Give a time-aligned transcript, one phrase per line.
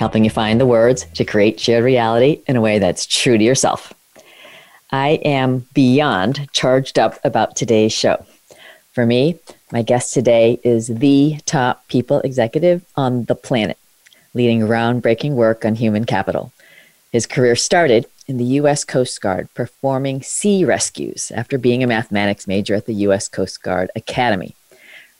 [0.00, 3.44] helping you find the words to create shared reality in a way that's true to
[3.44, 3.92] yourself.
[4.90, 8.24] I am beyond charged up about today's show.
[8.94, 9.38] For me,
[9.70, 13.76] my guest today is the top people executive on the planet,
[14.32, 16.50] leading groundbreaking work on human capital.
[17.12, 18.84] His career started in the U.S.
[18.84, 23.28] Coast Guard, performing sea rescues after being a mathematics major at the U.S.
[23.28, 24.54] Coast Guard Academy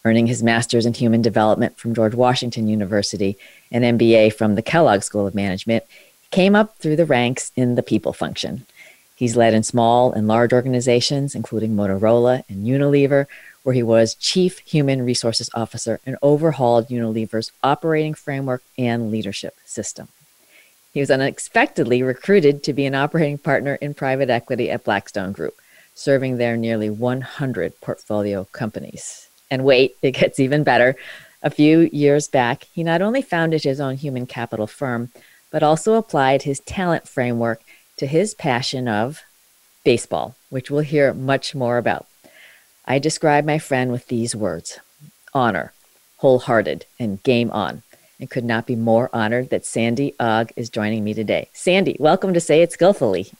[0.04, 3.36] earning his master's in human development from George Washington University
[3.70, 5.84] and MBA from the Kellogg School of Management,
[6.22, 8.66] he came up through the ranks in the people function.
[9.14, 13.26] He's led in small and large organizations, including Motorola and Unilever,
[13.62, 20.08] where he was Chief Human Resources Officer and overhauled Unilever's operating framework and leadership system.
[20.92, 25.56] He was unexpectedly recruited to be an operating partner in private equity at Blackstone Group,
[25.94, 29.28] serving their nearly 100 portfolio companies.
[29.50, 30.96] And wait, it gets even better.
[31.42, 35.10] A few years back, he not only founded his own human capital firm,
[35.50, 37.62] but also applied his talent framework
[37.96, 39.22] to his passion of
[39.84, 42.06] baseball, which we'll hear much more about.
[42.86, 44.78] I describe my friend with these words
[45.32, 45.72] honor,
[46.18, 47.82] wholehearted, and game on.
[48.18, 51.48] And could not be more honored that Sandy Ogg is joining me today.
[51.54, 53.32] Sandy, welcome to Say It Skillfully.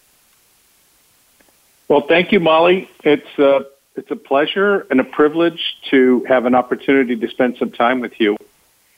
[1.89, 2.89] Well, thank you, Molly.
[3.05, 3.65] It's uh,
[3.97, 8.21] it's a pleasure and a privilege to have an opportunity to spend some time with
[8.21, 8.37] you.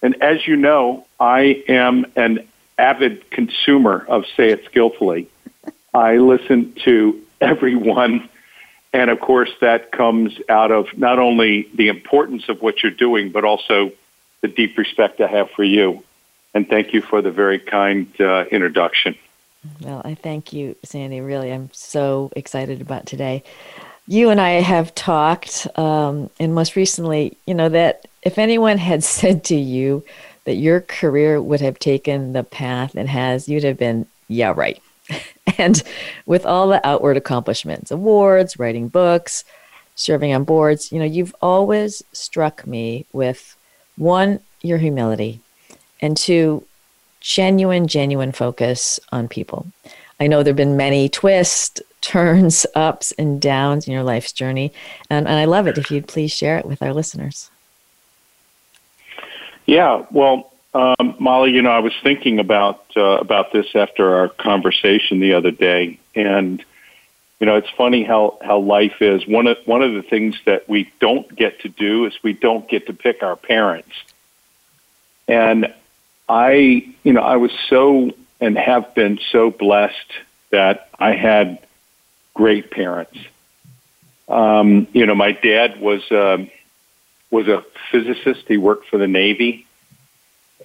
[0.02, 2.46] And as you know, I am an
[2.78, 5.28] avid consumer of Say It Skillfully.
[5.94, 8.28] I listen to everyone.
[8.92, 13.30] And of course, that comes out of not only the importance of what you're doing,
[13.30, 13.92] but also
[14.42, 16.04] the deep respect I have for you.
[16.52, 19.16] And thank you for the very kind uh, introduction.
[19.80, 21.20] Well, I thank you, Sandy.
[21.20, 23.44] Really, I'm so excited about today
[24.06, 29.04] you and I have talked, um, and most recently, you know, that if anyone had
[29.18, 30.04] said to you
[30.44, 34.82] that your career would have taken the path it has, you'd have been, yeah, right.
[35.58, 35.82] and
[36.26, 39.44] with all the outward accomplishments, awards, writing books,
[39.94, 43.56] serving on boards, you know, you've always struck me with
[43.96, 45.40] one, your humility,
[46.00, 46.64] and two,
[47.20, 49.66] genuine, genuine focus on people.
[50.18, 54.72] I know there have been many twists, turns, ups, and downs in your life's journey.
[55.08, 57.50] And, and I love it if you'd please share it with our listeners.
[59.64, 64.28] Yeah, well, um, Molly, you know, I was thinking about uh, about this after our
[64.28, 66.64] conversation the other day, and
[67.38, 69.26] you know, it's funny how how life is.
[69.26, 72.68] One of one of the things that we don't get to do is we don't
[72.68, 73.94] get to pick our parents.
[75.28, 75.72] And
[76.28, 80.12] I, you know, I was so and have been so blessed
[80.50, 81.58] that I had
[82.34, 83.18] great parents.
[84.28, 86.50] Um, you know, my dad was um,
[87.30, 88.44] was a physicist.
[88.48, 89.66] He worked for the Navy,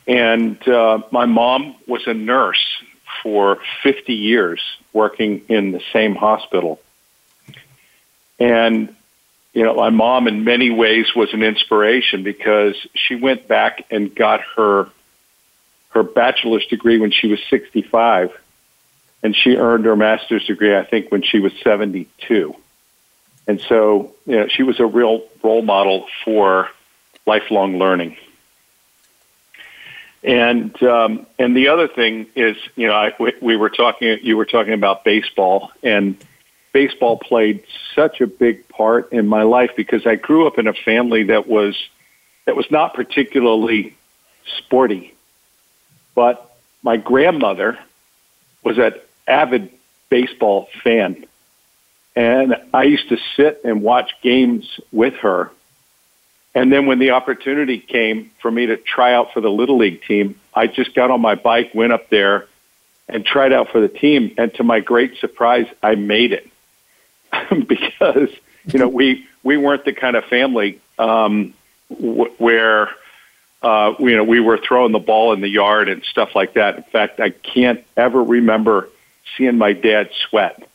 [0.08, 2.64] and uh, my mom was a nurse
[3.24, 4.62] for 50 years,
[4.94, 6.80] working in the same hospital.
[8.40, 8.96] And
[9.54, 14.14] you know, my mom, in many ways, was an inspiration because she went back and
[14.14, 14.90] got her
[15.90, 18.32] her bachelor's degree when she was 65
[19.24, 22.56] and she earned her master's degree, I think, when she was 72.
[23.48, 26.70] And so, you know, she was a real role model for
[27.26, 28.18] lifelong learning.
[30.24, 34.18] And um, and the other thing is, you know, I, we, we were talking.
[34.24, 36.18] You were talking about baseball, and
[36.74, 37.64] baseball played
[37.96, 41.48] such a big part in my life because I grew up in a family that
[41.48, 41.78] was
[42.46, 43.96] that was not particularly
[44.58, 45.14] sporty,
[46.16, 47.78] but my grandmother
[48.64, 48.96] was an
[49.28, 49.72] avid
[50.10, 51.26] baseball fan.
[52.16, 55.52] And I used to sit and watch games with her.
[56.56, 60.02] And then when the opportunity came for me to try out for the Little League
[60.02, 62.48] team, I just got on my bike, went up there,
[63.08, 64.34] and tried out for the team.
[64.38, 66.50] And to my great surprise, I made it
[67.68, 68.30] because
[68.66, 71.54] you know we we weren't the kind of family um,
[71.90, 72.90] w- where
[73.62, 76.78] uh, you know we were throwing the ball in the yard and stuff like that.
[76.78, 78.90] In fact, I can't ever remember
[79.36, 80.68] seeing my dad sweat.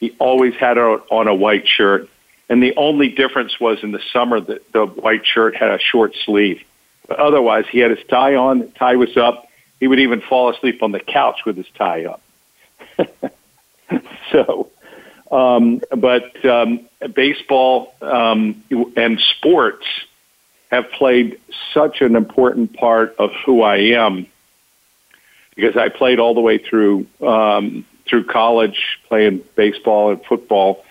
[0.00, 2.08] He always had on a white shirt,
[2.48, 6.14] and the only difference was in the summer that the white shirt had a short
[6.24, 6.62] sleeve.
[7.06, 8.60] But otherwise, he had his tie on.
[8.60, 9.48] The tie was up.
[9.80, 12.22] He would even fall asleep on the couch with his tie up.
[14.32, 14.70] so,
[15.30, 18.62] um, but um, baseball um,
[18.96, 19.86] and sports
[20.70, 21.40] have played
[21.72, 24.26] such an important part of who I am
[25.54, 30.84] because I played all the way through um, through college, playing baseball and football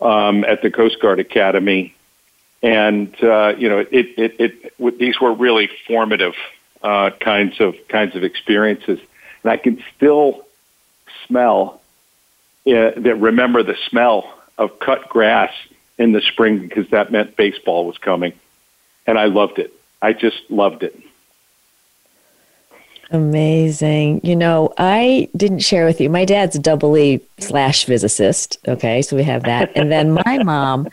[0.00, 1.94] um, at the Coast Guard Academy,
[2.62, 6.34] and uh, you know, it, it, it, these were really formative
[6.82, 8.98] uh, kinds of kinds of experiences,
[9.42, 10.46] and I can still
[11.26, 11.80] smell
[12.66, 13.16] uh, that.
[13.20, 15.52] Remember the smell of cut grass
[15.98, 18.32] in the spring because that meant baseball was coming,
[19.06, 19.72] and I loved it.
[20.00, 20.98] I just loved it.
[23.10, 24.20] Amazing.
[24.24, 26.08] You know, I didn't share with you.
[26.08, 28.58] My dad's a double E slash physicist.
[28.66, 29.70] Okay, so we have that.
[29.76, 30.88] And then my mom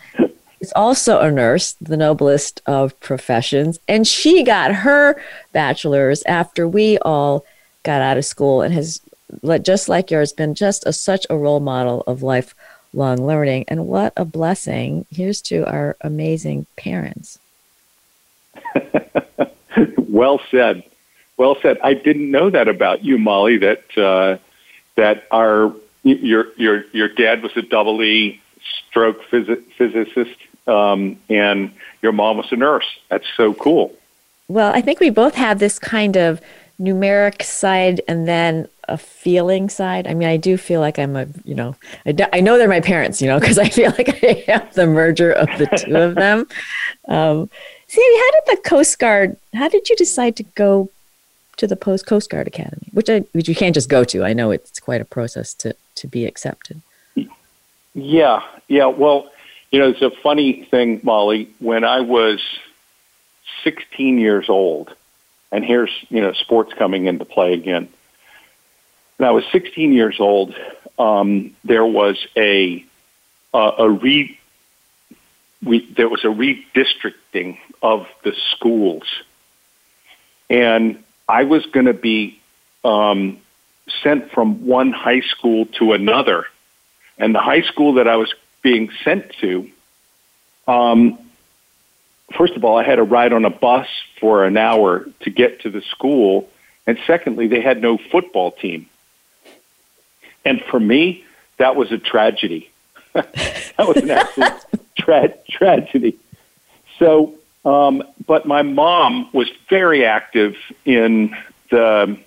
[0.59, 3.79] is also a nurse, the noblest of professions.
[3.87, 5.21] And she got her
[5.51, 7.45] bachelor's after we all
[7.83, 9.01] got out of school and has,
[9.63, 13.65] just like yours, been just a, such a role model of lifelong learning.
[13.67, 15.05] And what a blessing.
[15.09, 17.39] Here's to our amazing parents.
[19.97, 20.83] well said.
[21.37, 21.79] Well said.
[21.83, 23.57] I didn't know that about you, Molly.
[23.57, 24.37] That uh,
[24.95, 25.73] that our
[26.03, 28.41] your your your dad was a double E
[28.87, 30.37] stroke phys- physicist,
[30.67, 32.87] um, and your mom was a nurse.
[33.09, 33.93] That's so cool.
[34.47, 36.41] Well, I think we both have this kind of
[36.79, 40.07] numeric side and then a feeling side.
[40.07, 41.75] I mean, I do feel like I'm a, you know,
[42.05, 44.73] I, do, I know they're my parents, you know, because I feel like I have
[44.73, 46.47] the merger of the two of them.
[47.07, 47.49] Um,
[47.87, 50.89] Sandy, how did the Coast Guard, how did you decide to go
[51.61, 54.23] to the Post Coast Guard Academy, which I which you can't just go to.
[54.23, 56.81] I know it's quite a process to to be accepted.
[57.93, 58.87] Yeah, yeah.
[58.87, 59.29] Well,
[59.71, 61.51] you know, it's a funny thing, Molly.
[61.59, 62.41] When I was
[63.63, 64.91] 16 years old,
[65.51, 67.87] and here's you know sports coming into play again.
[69.17, 70.55] When I was 16 years old,
[70.97, 72.83] um, there was a
[73.53, 74.35] uh, a re
[75.63, 79.03] we, there was a redistricting of the schools,
[80.49, 82.37] and I was going to be
[82.83, 83.37] um,
[84.03, 86.45] sent from one high school to another.
[87.17, 89.69] And the high school that I was being sent to,
[90.67, 91.17] um,
[92.37, 93.87] first of all, I had to ride on a bus
[94.19, 96.49] for an hour to get to the school.
[96.85, 98.87] And secondly, they had no football team.
[100.43, 101.23] And for me,
[101.57, 102.69] that was a tragedy.
[103.13, 104.65] that was an absolute
[104.97, 106.19] tra- tragedy.
[106.99, 110.55] So um, but my mom was very active
[110.85, 111.35] in
[111.69, 112.17] the,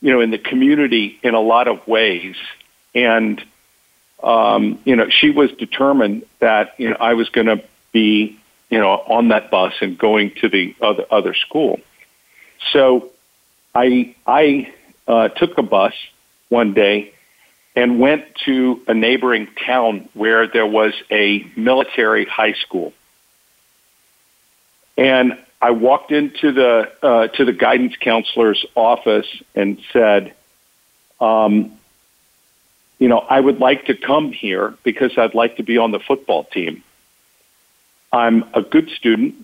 [0.00, 2.36] you know, in the community in a lot of ways,
[2.94, 3.42] and
[4.22, 8.38] um, you know, she was determined that you know I was going to be,
[8.70, 11.78] you know, on that bus and going to the other other school.
[12.72, 13.10] So,
[13.74, 14.72] I I
[15.06, 15.94] uh, took a bus
[16.48, 17.12] one day
[17.76, 22.92] and went to a neighboring town where there was a military high school.
[24.96, 30.34] And I walked into the uh, to the guidance counselor's office and said,
[31.20, 31.72] um,
[32.98, 36.00] "You know, I would like to come here because I'd like to be on the
[36.00, 36.82] football team.
[38.12, 39.34] I'm a good student,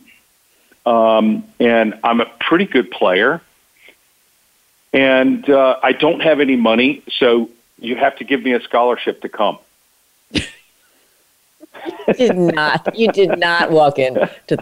[0.87, 3.40] um, and I'm a pretty good player,
[4.92, 9.23] and uh, I don't have any money, so you have to give me a scholarship
[9.23, 9.59] to come."
[12.16, 12.97] did not.
[12.99, 14.14] You did not walk in
[14.49, 14.56] to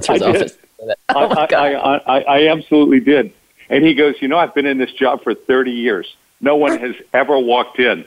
[0.00, 0.58] counselor's office.
[1.10, 3.32] Oh I, I, I, I absolutely did.
[3.70, 6.16] And he goes, You know, I've been in this job for 30 years.
[6.40, 8.04] No one has ever walked in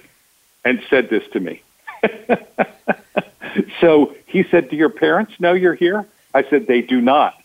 [0.66, 1.62] and said this to me.
[3.80, 6.06] so he said, Do your parents know you're here?
[6.34, 7.42] I said, They do not.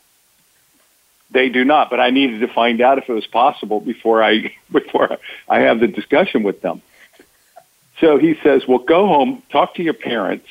[1.30, 4.52] They do not, but I needed to find out if it was possible before I
[4.72, 5.18] before
[5.48, 6.82] I have the discussion with them.
[8.00, 10.48] So he says, "Well, go home, talk to your parents,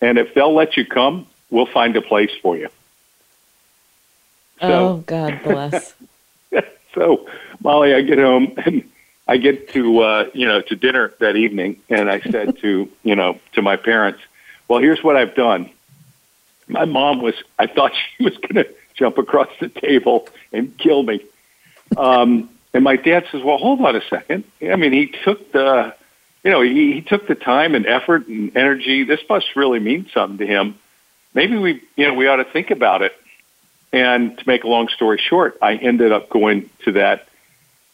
[0.00, 2.68] and if they'll let you come, we'll find a place for you."
[4.60, 5.94] So, oh, God bless.
[6.94, 7.26] so,
[7.62, 8.84] Molly, I get home and
[9.30, 13.14] I get to uh, you know to dinner that evening, and I said to you
[13.14, 14.20] know to my parents,
[14.68, 15.70] "Well, here's what I've done."
[16.66, 21.04] My mom was I thought she was going to jump across the table and kill
[21.04, 21.20] me.
[21.96, 24.44] Um, and my dad says, "Well, hold on a second.
[24.60, 25.94] I mean, he took the,
[26.42, 29.04] you know, he, he took the time and effort and energy.
[29.04, 30.76] This must really mean something to him.
[31.34, 33.16] Maybe we, you know, we ought to think about it."
[33.92, 37.26] And to make a long story short, I ended up going to that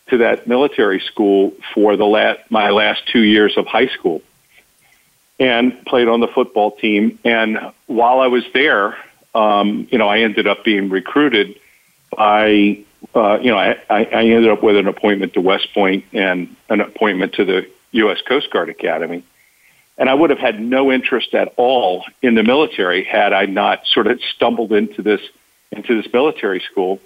[0.08, 4.22] to that military school for the last my last two years of high school,
[5.40, 7.18] and played on the football team.
[7.24, 8.96] And while I was there,
[9.34, 11.58] um, you know, I ended up being recruited
[12.14, 12.84] by,
[13.14, 16.80] uh, you know, I, I ended up with an appointment to West Point and an
[16.80, 18.20] appointment to the U.S.
[18.22, 19.22] Coast Guard Academy.
[19.98, 23.86] And I would have had no interest at all in the military had I not
[23.86, 25.20] sort of stumbled into this
[25.72, 27.00] into this military school.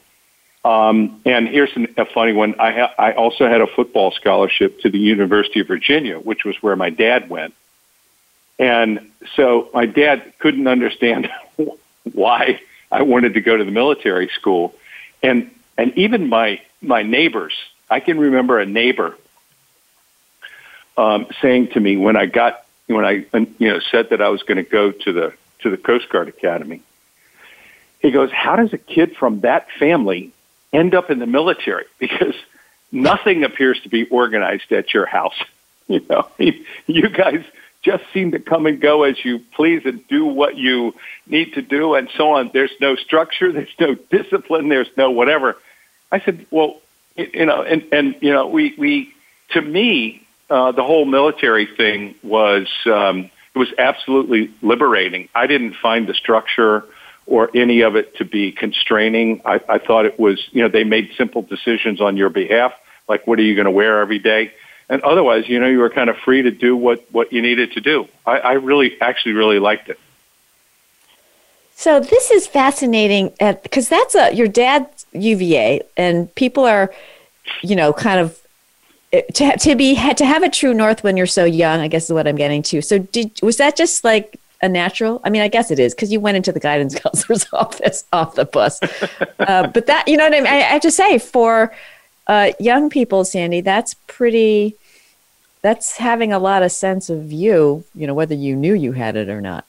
[0.64, 2.60] Um, and here's an, a funny one.
[2.60, 6.56] I, ha- I also had a football scholarship to the University of Virginia, which was
[6.62, 7.54] where my dad went.
[8.58, 11.30] And so my dad couldn't understand
[12.12, 12.60] why
[12.92, 14.74] I wanted to go to the military school.
[15.22, 17.54] And, and even my, my neighbors,
[17.88, 19.16] I can remember a neighbor
[20.98, 23.24] um, saying to me when I got, when I,
[23.58, 26.28] you know, said that I was going to go to the, to the Coast Guard
[26.28, 26.82] Academy,
[28.00, 30.32] he goes, how does a kid from that family
[30.72, 31.84] end up in the military?
[31.98, 32.34] Because
[32.92, 35.38] nothing appears to be organized at your house.
[35.88, 36.28] You know,
[36.86, 37.44] you guys
[37.82, 40.94] just seem to come and go as you please and do what you
[41.26, 42.52] need to do and so on.
[42.52, 43.50] There's no structure.
[43.50, 44.68] There's no discipline.
[44.68, 45.56] There's no whatever.
[46.12, 46.80] I said, well,
[47.16, 49.12] you know, and, and, you know, we, we,
[49.50, 55.28] to me, uh, the whole military thing was, um, it was absolutely liberating.
[55.34, 56.84] I didn't find the structure
[57.30, 59.40] or any of it to be constraining.
[59.44, 62.74] I, I thought it was, you know, they made simple decisions on your behalf,
[63.08, 64.52] like what are you going to wear every day?
[64.88, 67.72] And otherwise, you know, you were kind of free to do what, what you needed
[67.72, 68.08] to do.
[68.26, 69.98] I, I really, actually really liked it.
[71.76, 76.92] So this is fascinating because that's a your dad's UVA, and people are,
[77.62, 78.38] you know, kind of
[79.14, 81.80] eh, to to be to have a true north when you're so young.
[81.80, 82.82] I guess is what I'm getting to.
[82.82, 85.20] So did was that just like a natural?
[85.24, 88.34] I mean, I guess it is because you went into the guidance counselor's office off
[88.34, 88.80] the bus.
[89.38, 90.46] uh, but that, you know what I mean?
[90.46, 91.72] I, I have to say, for
[92.26, 94.76] uh, young people, Sandy, that's pretty.
[95.62, 97.84] That's having a lot of sense of you.
[97.94, 99.66] You know, whether you knew you had it or not.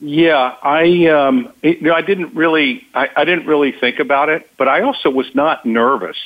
[0.00, 4.28] Yeah, I um, it, you know, I didn't really I, I didn't really think about
[4.28, 6.16] it, but I also was not nervous.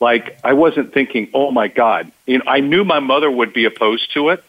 [0.00, 3.66] Like I wasn't thinking, "Oh my God!" You know, I knew my mother would be
[3.66, 4.42] opposed to it,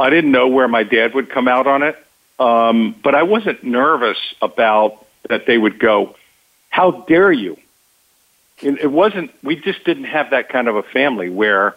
[0.00, 1.96] I didn't know where my dad would come out on it,
[2.38, 6.16] um, but I wasn't nervous about that they would go,
[6.70, 7.58] "How dare you?"
[8.62, 9.30] It, it wasn't.
[9.42, 11.76] We just didn't have that kind of a family where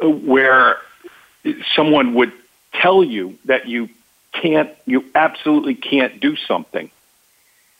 [0.00, 0.78] where
[1.74, 2.32] someone would
[2.72, 3.88] tell you that you
[4.32, 6.90] can't, you absolutely can't do something.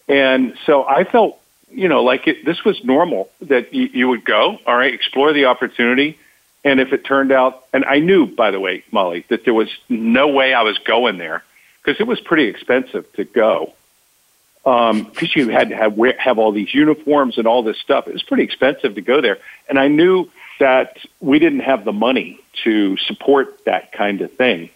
[0.08, 1.38] And so I felt,
[1.70, 5.32] you know, like it, this was normal that you, you would go, all right, explore
[5.32, 6.18] the opportunity
[6.64, 9.68] and if it turned out, and I knew, by the way, Molly, that there was
[9.88, 11.44] no way I was going there
[11.82, 13.72] because it was pretty expensive to go.
[14.64, 18.06] Because um, you had to have, have all these uniforms and all this stuff.
[18.06, 19.38] It was pretty expensive to go there.
[19.68, 20.28] And I knew
[20.60, 24.68] that we didn't have the money to support that kind of thing.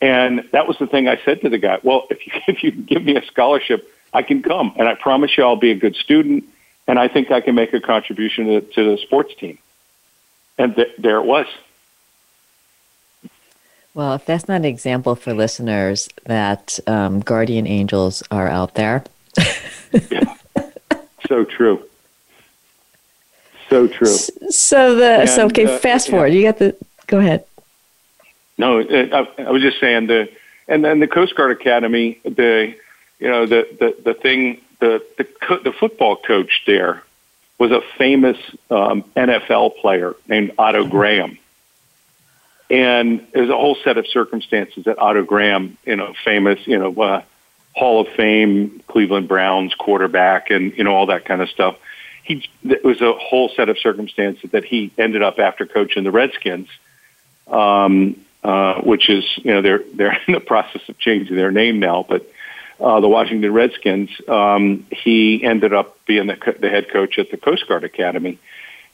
[0.00, 1.80] And that was the thing I said to the guy.
[1.82, 5.36] Well, if you, if you give me a scholarship, I can come, and I promise
[5.36, 6.44] you I'll be a good student,
[6.86, 9.58] and I think I can make a contribution to, to the sports team
[10.58, 11.46] and th- there it was.
[13.94, 19.04] Well, if that's not an example for listeners that um, guardian angels are out there.
[20.10, 20.34] yeah.
[21.28, 21.82] So true.
[23.68, 24.06] So true.
[24.06, 25.64] So the and, so okay.
[25.64, 26.28] Uh, fast forward.
[26.28, 26.38] Yeah.
[26.38, 26.76] You got the.
[27.08, 27.44] Go ahead.
[28.58, 30.28] No, uh, I, I was just saying the,
[30.68, 32.20] and then the Coast Guard Academy.
[32.22, 32.76] The,
[33.18, 34.60] you know, the the the thing.
[34.78, 35.26] The the
[35.64, 37.02] the football coach there
[37.58, 38.36] was a famous
[38.70, 41.38] um, NFL player named Otto Graham.
[42.68, 46.92] And there's a whole set of circumstances that Otto Graham, you know, famous, you know,
[47.00, 47.22] uh,
[47.76, 51.76] Hall of Fame, Cleveland Browns quarterback, and you know all that kind of stuff.
[52.24, 56.10] He it was a whole set of circumstances that he ended up after coaching the
[56.10, 56.68] Redskins,
[57.46, 61.78] um, uh, which is you know they're they're in the process of changing their name
[61.78, 62.26] now, but
[62.78, 67.36] uh, the Washington Redskins, um, he ended up being the, the head coach at the
[67.36, 68.38] Coast Guard Academy.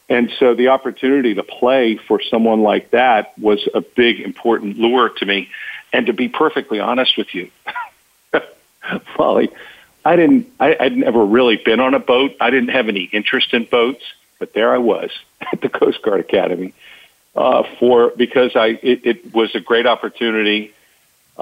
[0.08, 5.08] And so the opportunity to play for someone like that was a big, important lure
[5.08, 5.48] to me.
[5.92, 7.50] And to be perfectly honest with you,
[9.18, 9.50] Molly,
[10.04, 12.36] I didn't, I, I'd never really been on a boat.
[12.40, 14.04] I didn't have any interest in boats,
[14.38, 15.10] but there I was
[15.52, 16.74] at the Coast Guard Academy
[17.34, 20.72] uh, for, because I, it, it was a great opportunity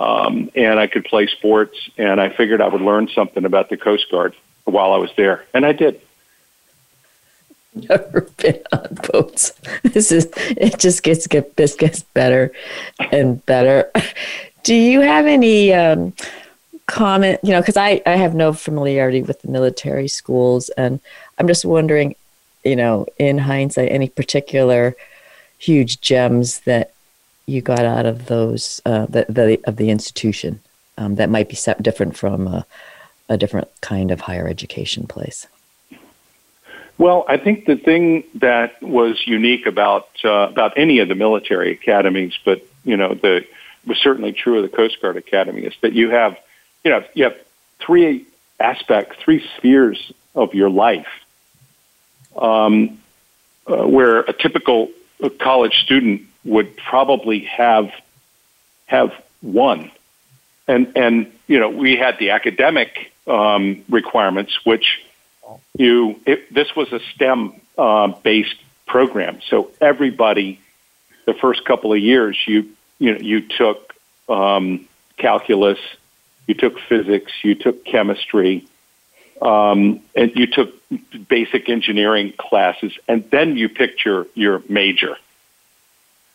[0.01, 1.91] um, and I could play sports.
[1.99, 5.45] And I figured I would learn something about the Coast Guard while I was there,
[5.55, 6.01] and I did.
[7.75, 9.53] Never been on boats.
[9.83, 10.79] This is it.
[10.79, 12.53] Just gets get this gets better
[13.13, 13.91] and better.
[14.63, 16.13] Do you have any um,
[16.87, 17.41] comment?
[17.43, 21.01] You know, because I I have no familiarity with the military schools, and
[21.39, 22.17] I'm just wondering,
[22.65, 24.97] you know, in hindsight, any particular
[25.59, 26.93] huge gems that
[27.51, 30.61] you got out of those uh, the, the of the institution
[30.97, 32.67] um, that might be different from a,
[33.29, 35.47] a, different kind of higher education place?
[36.99, 41.73] Well, I think the thing that was unique about uh, about any of the military
[41.73, 43.45] academies, but you know, the
[43.87, 46.37] was certainly true of the Coast Guard Academy, is that you have,
[46.85, 47.37] you know, you have
[47.79, 48.27] three
[48.59, 51.09] aspects, three spheres of your life,
[52.37, 52.99] um,
[53.67, 54.91] uh, where a typical
[55.39, 57.93] college student would probably have
[58.87, 59.91] have one,
[60.67, 65.05] and and you know, we had the academic um, requirements, which
[65.77, 68.57] you it, this was a STEM uh, based
[68.87, 70.61] program, so everybody
[71.27, 73.95] the first couple of years you you know you took
[74.29, 75.79] um, calculus,
[76.47, 78.67] you took physics, you took chemistry,
[79.43, 80.75] um, and you took
[81.29, 85.17] basic engineering classes, and then you picked your your major.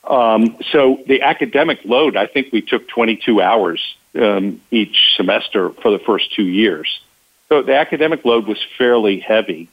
[0.08, 5.92] Um, so the academic load, I think we took 22 hours um, each semester for
[5.92, 7.02] the first two years.
[7.50, 9.70] So the academic load was fairly heavy.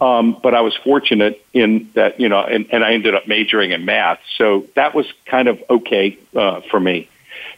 [0.00, 3.72] Um, but I was fortunate in that, you know, and, and I ended up majoring
[3.72, 4.20] in math.
[4.36, 7.08] So that was kind of okay uh, for me.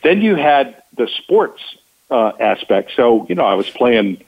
[0.02, 1.60] Then you had the sports
[2.10, 2.92] uh, aspect.
[2.96, 4.22] So, you know, I was playing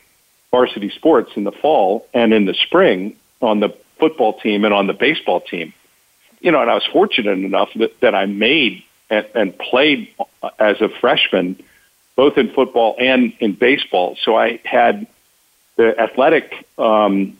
[0.51, 4.87] varsity sports in the fall and in the spring on the football team and on
[4.87, 5.73] the baseball team.
[6.43, 10.15] You know, and I was fortunate enough that, that I made and, and played
[10.59, 11.63] as a freshman
[12.17, 14.17] both in football and in baseball.
[14.23, 15.07] So I had
[15.77, 17.39] the athletic um,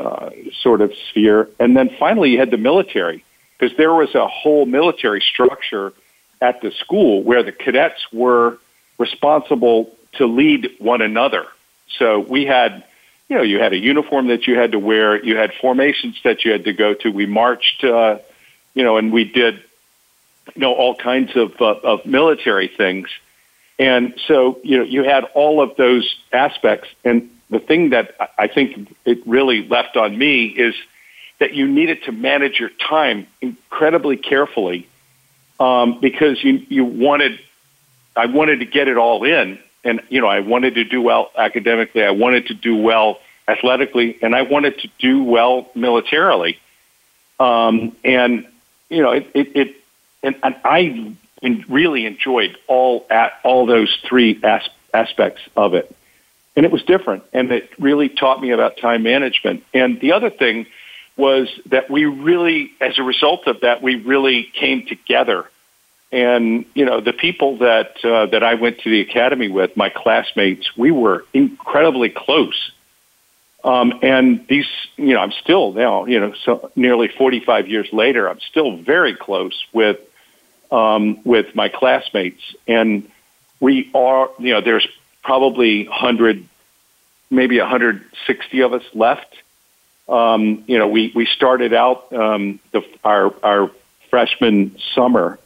[0.00, 3.24] uh, sort of sphere, and then finally you had the military
[3.56, 5.92] because there was a whole military structure
[6.40, 8.58] at the school where the cadets were
[8.98, 11.46] responsible to lead one another.
[11.98, 12.84] So we had,
[13.28, 16.44] you know, you had a uniform that you had to wear, you had formations that
[16.44, 17.10] you had to go to.
[17.10, 18.18] We marched, uh,
[18.78, 19.56] you know, and we did,
[20.54, 23.08] you know, all kinds of uh, of military things.
[23.76, 26.88] And so, you know, you had all of those aspects.
[27.04, 30.76] And the thing that I think it really left on me is
[31.40, 34.86] that you needed to manage your time incredibly carefully
[35.58, 37.40] um, because you, you wanted,
[38.14, 39.58] I wanted to get it all in.
[39.82, 42.04] And, you know, I wanted to do well academically.
[42.04, 46.60] I wanted to do well athletically and I wanted to do well militarily.
[47.40, 48.46] Um, and,
[48.88, 49.76] you know, it, it, it
[50.22, 51.14] and, and I
[51.68, 55.94] really enjoyed all at all those three as, aspects of it.
[56.56, 59.62] And it was different, and it really taught me about time management.
[59.72, 60.66] And the other thing
[61.16, 65.48] was that we really, as a result of that, we really came together.
[66.10, 69.90] And you know, the people that uh, that I went to the academy with, my
[69.90, 72.72] classmates, we were incredibly close.
[73.64, 78.28] Um, and these, you know, I'm still now, you know, so nearly 45 years later,
[78.28, 79.98] I'm still very close with
[80.70, 83.10] um, with my classmates, and
[83.58, 84.86] we are, you know, there's
[85.22, 86.46] probably 100,
[87.30, 89.34] maybe 160 of us left.
[90.08, 93.70] Um, you know, we, we started out um, the, our, our
[94.10, 95.38] freshman summer.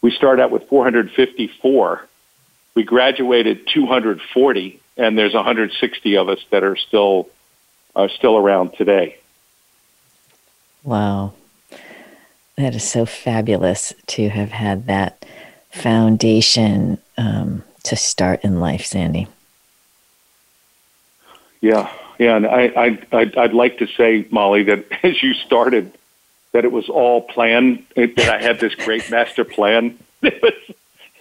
[0.00, 2.06] We started out with 454.
[2.74, 7.28] We graduated 240, and there's 160 of us that are still
[7.96, 9.16] are still around today.
[10.82, 11.32] Wow.
[12.56, 15.24] That is so fabulous to have had that
[15.70, 19.28] foundation um, to start in life, Sandy.
[21.60, 25.92] Yeah, yeah, and I, I, I'd, I'd like to say, Molly, that as you started,
[26.52, 27.84] that it was all planned.
[27.96, 29.98] That I had this great master plan.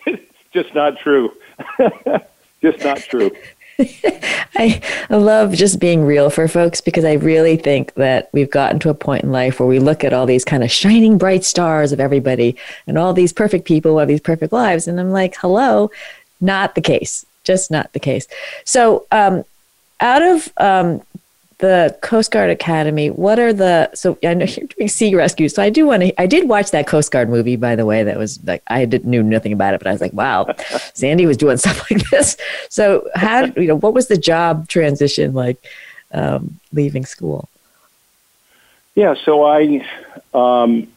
[0.06, 0.20] It was
[0.54, 1.34] just not true.
[2.62, 3.32] just not true.
[4.56, 8.90] I love just being real for folks because I really think that we've gotten to
[8.90, 11.92] a point in life where we look at all these kind of shining bright stars
[11.92, 12.56] of everybody
[12.88, 14.88] and all these perfect people have these perfect lives.
[14.88, 15.92] And I'm like, hello,
[16.40, 17.26] not the case.
[17.44, 18.28] Just not the case.
[18.64, 19.44] So, um,
[20.00, 21.02] out of um,
[21.64, 25.64] the Coast Guard Academy, what are the so I know you're doing sea rescue, so
[25.64, 26.22] I do want to.
[26.22, 28.04] I did watch that Coast Guard movie, by the way.
[28.04, 30.54] That was like I didn't knew nothing about it, but I was like, wow,
[30.94, 32.36] Sandy was doing stuff like this.
[32.70, 35.66] So how you know what was the job transition like
[36.12, 37.48] um, leaving school?
[38.96, 39.88] Yeah, so I,
[40.34, 40.88] um,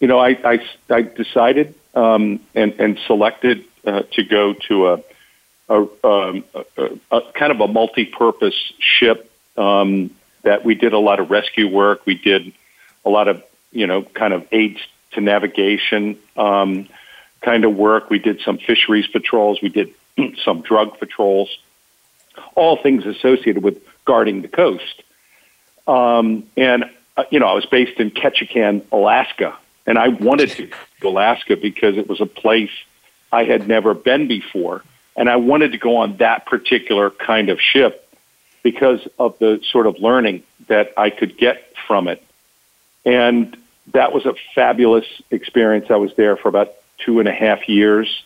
[0.00, 5.02] you know, I I, I decided um, and and selected uh, to go to a
[5.68, 10.10] a, um, a, a, kind of a multi-purpose ship um,
[10.42, 12.06] that we did a lot of rescue work.
[12.06, 12.52] We did
[13.04, 13.42] a lot of,
[13.72, 14.80] you know, kind of aids
[15.12, 16.88] to navigation um,
[17.42, 18.10] kind of work.
[18.10, 19.60] We did some fisheries patrols.
[19.60, 19.92] We did
[20.44, 21.58] some drug patrols,
[22.54, 25.02] all things associated with guarding the coast.
[25.86, 26.84] Um, and,
[27.16, 31.08] uh, you know, I was based in Ketchikan, Alaska, and I wanted to go to
[31.08, 32.70] Alaska because it was a place
[33.32, 34.82] I had never been before.
[35.16, 38.07] And I wanted to go on that particular kind of ship
[38.62, 42.22] because of the sort of learning that I could get from it.
[43.04, 43.56] And
[43.92, 45.90] that was a fabulous experience.
[45.90, 48.22] I was there for about two and a half years.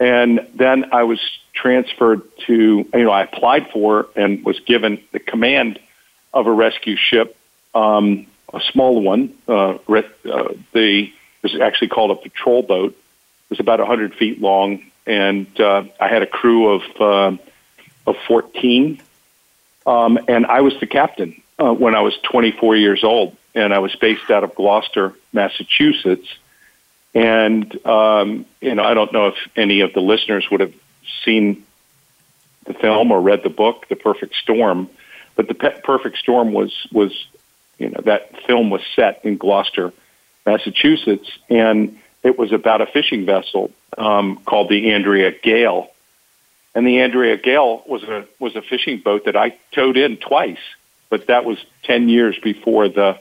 [0.00, 1.20] And then I was
[1.52, 2.54] transferred to,
[2.92, 5.78] you know, I applied for and was given the command
[6.32, 7.36] of a rescue ship,
[7.74, 9.34] um, a small one.
[9.46, 10.02] Uh, uh,
[10.72, 11.12] the
[11.42, 12.92] it was actually called a patrol boat.
[12.92, 17.36] It was about 100 feet long, and uh, I had a crew of uh,
[18.06, 19.00] of 14.
[19.86, 23.78] Um, and I was the captain uh, when I was 24 years old, and I
[23.78, 26.28] was based out of Gloucester, Massachusetts.
[27.14, 30.74] And um, you know, I don't know if any of the listeners would have
[31.24, 31.64] seen
[32.64, 34.88] the film or read the book, The Perfect Storm.
[35.34, 37.12] But the Pe- Perfect Storm was was
[37.78, 39.92] you know that film was set in Gloucester,
[40.46, 45.90] Massachusetts, and it was about a fishing vessel um, called the Andrea Gail,
[46.74, 50.60] and the Andrea Gail was a was a fishing boat that I towed in twice,
[51.10, 53.18] but that was ten years before the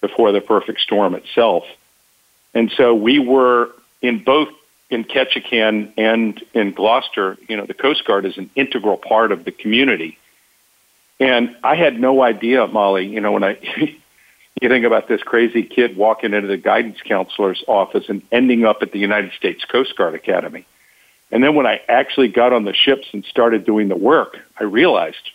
[0.00, 1.64] before the perfect storm itself.
[2.54, 4.48] And so we were in both
[4.88, 9.44] in Ketchikan and in Gloucester, you know, the Coast Guard is an integral part of
[9.44, 10.16] the community.
[11.18, 13.58] And I had no idea, Molly, you know, when I
[14.60, 18.78] you think about this crazy kid walking into the guidance counselor's office and ending up
[18.82, 20.64] at the United States Coast Guard Academy.
[21.30, 24.64] And then when I actually got on the ships and started doing the work, I
[24.64, 25.30] realized,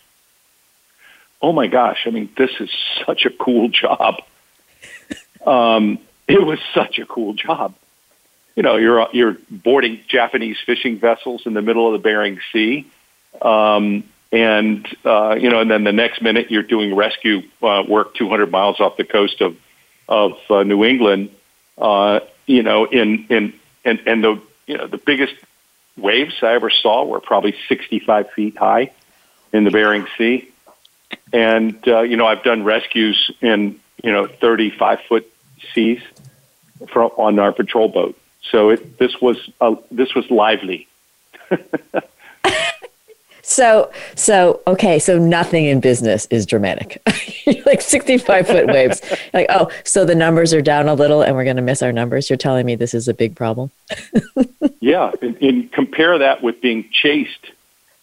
[1.40, 2.70] oh my gosh, I mean, this is
[3.06, 4.16] such a cool job.
[5.44, 7.74] Um, it was such a cool job.
[8.54, 12.86] You know, you're you're boarding Japanese fishing vessels in the middle of the Bering Sea,
[13.40, 18.14] um, and uh, you know, and then the next minute you're doing rescue uh, work
[18.14, 19.56] 200 miles off the coast of
[20.08, 21.30] of uh, New England.
[21.76, 25.34] Uh, you know, in in and and the you know the biggest
[25.96, 28.92] waves I ever saw were probably 65 feet high
[29.52, 30.48] in the Bering Sea.
[31.32, 35.30] And, uh, you know, I've done rescues in, you know, 35 foot
[35.74, 36.00] seas
[36.88, 38.18] from, on our patrol boat.
[38.50, 40.88] So it, this was, uh, this was lively.
[43.42, 47.02] So, so okay, so nothing in business is dramatic.
[47.66, 49.00] like 65 foot waves.
[49.34, 51.92] Like, oh, so the numbers are down a little and we're going to miss our
[51.92, 52.28] numbers.
[52.28, 53.70] You're telling me this is a big problem?
[54.80, 57.50] yeah, and, and compare that with being chased,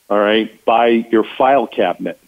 [0.09, 2.19] all right, by your file cabinet.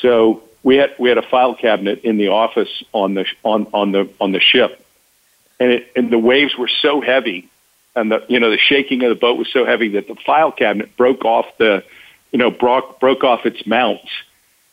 [0.00, 3.92] So we had we had a file cabinet in the office on the on on
[3.92, 4.84] the on the ship,
[5.60, 7.48] and it and the waves were so heavy
[7.96, 10.52] and the you know the shaking of the boat was so heavy that the file
[10.52, 11.84] cabinet broke off the
[12.32, 14.08] you know broke broke off its mounts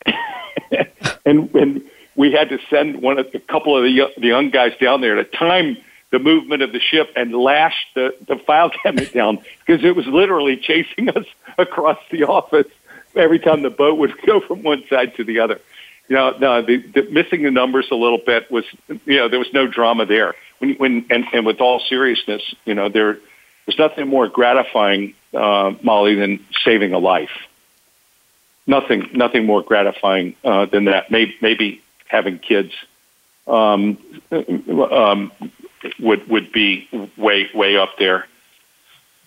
[1.24, 4.72] and when we had to send one of a couple of the, the young guys
[4.80, 5.76] down there to time
[6.10, 10.06] the movement of the ship and lash the, the file cabinet down because it was
[10.06, 11.26] literally chasing us
[11.58, 12.70] across the office
[13.16, 15.60] every time the boat would go from one side to the other.
[16.08, 19.38] You know, no, the, the missing the numbers a little bit was, you know, there
[19.38, 23.18] was no drama there when, when and, and with all seriousness, you know, there
[23.66, 27.30] there's nothing more gratifying, uh, Molly, than saving a life.
[28.66, 31.10] Nothing, nothing more gratifying uh, than that.
[31.10, 32.72] Maybe, maybe having kids
[33.46, 33.98] um,
[34.30, 35.32] um,
[35.98, 38.26] would would be way way up there,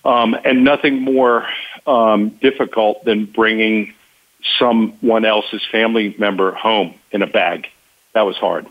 [0.06, 1.48] um, and nothing more
[1.86, 3.94] um, difficult than bringing
[4.58, 7.68] someone else's family member home in a bag.
[8.14, 8.68] That was hard.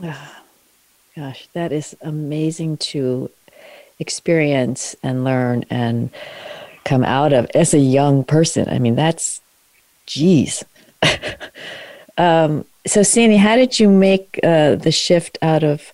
[1.14, 3.30] Gosh, that is amazing to
[3.98, 6.08] experience and learn and
[6.84, 8.66] come out of as a young person.
[8.70, 9.42] I mean, that's,
[10.06, 10.64] geez.
[12.18, 15.92] um, so, Sandy, how did you make uh, the shift out of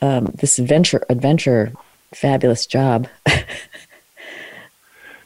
[0.00, 1.72] um, this adventure, adventure,
[2.12, 3.06] fabulous job?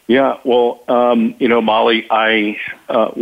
[0.07, 3.13] yeah, well, um, you know, Molly, I uh,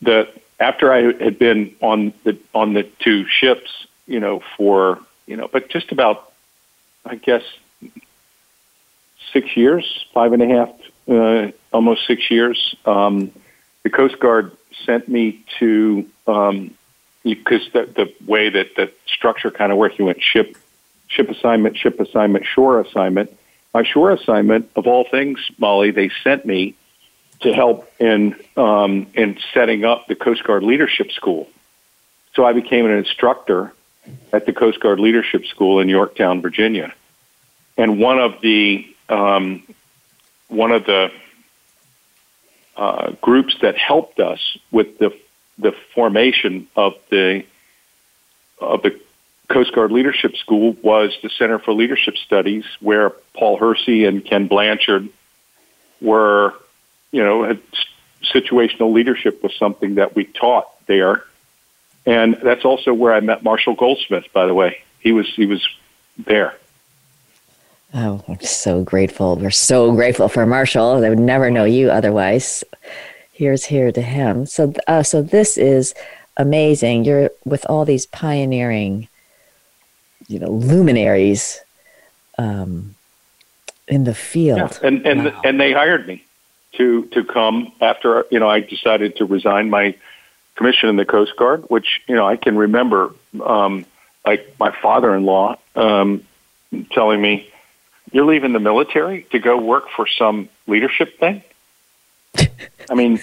[0.00, 5.36] the after I had been on the on the two ships, you know, for, you
[5.36, 6.32] know, but just about,
[7.04, 7.42] I guess,
[9.32, 10.70] six years, five and a half,
[11.08, 12.76] uh, almost six years.
[12.84, 13.30] Um,
[13.82, 16.74] the Coast Guard sent me to, um,
[17.22, 20.56] because the, the way that the structure kind of worked, you went ship,
[21.08, 23.36] ship assignment, ship assignment, shore assignment.
[23.72, 26.74] My shore assignment, of all things, Molly, they sent me
[27.40, 31.48] to help in um, in setting up the Coast Guard Leadership School.
[32.34, 33.72] So I became an instructor
[34.32, 36.92] at the Coast Guard Leadership School in Yorktown, Virginia.
[37.76, 39.62] And one of the um,
[40.48, 41.10] one of the
[42.76, 45.16] uh, groups that helped us with the
[45.58, 47.44] the formation of the
[48.58, 49.00] of the
[49.48, 54.46] Coast Guard Leadership School was the Center for Leadership Studies, where Paul Hersey and Ken
[54.46, 55.08] Blanchard
[56.00, 56.54] were,
[57.10, 57.60] you know, had
[58.22, 61.24] situational leadership was something that we taught there,
[62.06, 64.24] and that's also where I met Marshall Goldsmith.
[64.32, 65.66] By the way, he was he was
[66.18, 66.56] there.
[67.94, 69.36] Oh, I'm so grateful.
[69.36, 71.00] We're so grateful for Marshall.
[71.00, 72.64] They would never know you otherwise.
[73.32, 74.46] Here's here to him.
[74.46, 75.94] So, uh, so this is
[76.36, 77.04] amazing.
[77.04, 79.08] You're with all these pioneering,
[80.26, 81.60] you know, luminaries
[82.38, 82.94] um,
[83.88, 84.58] in the field.
[84.58, 84.88] Yeah.
[84.88, 85.40] And and wow.
[85.44, 86.24] and they hired me
[86.72, 89.94] to to come after you know I decided to resign my
[90.56, 93.12] commission in the Coast Guard, which you know I can remember
[93.44, 93.84] um,
[94.26, 96.22] like my father-in-law um,
[96.92, 97.50] telling me,
[98.10, 101.42] "You're leaving the military to go work for some leadership thing."
[102.90, 103.20] I mean,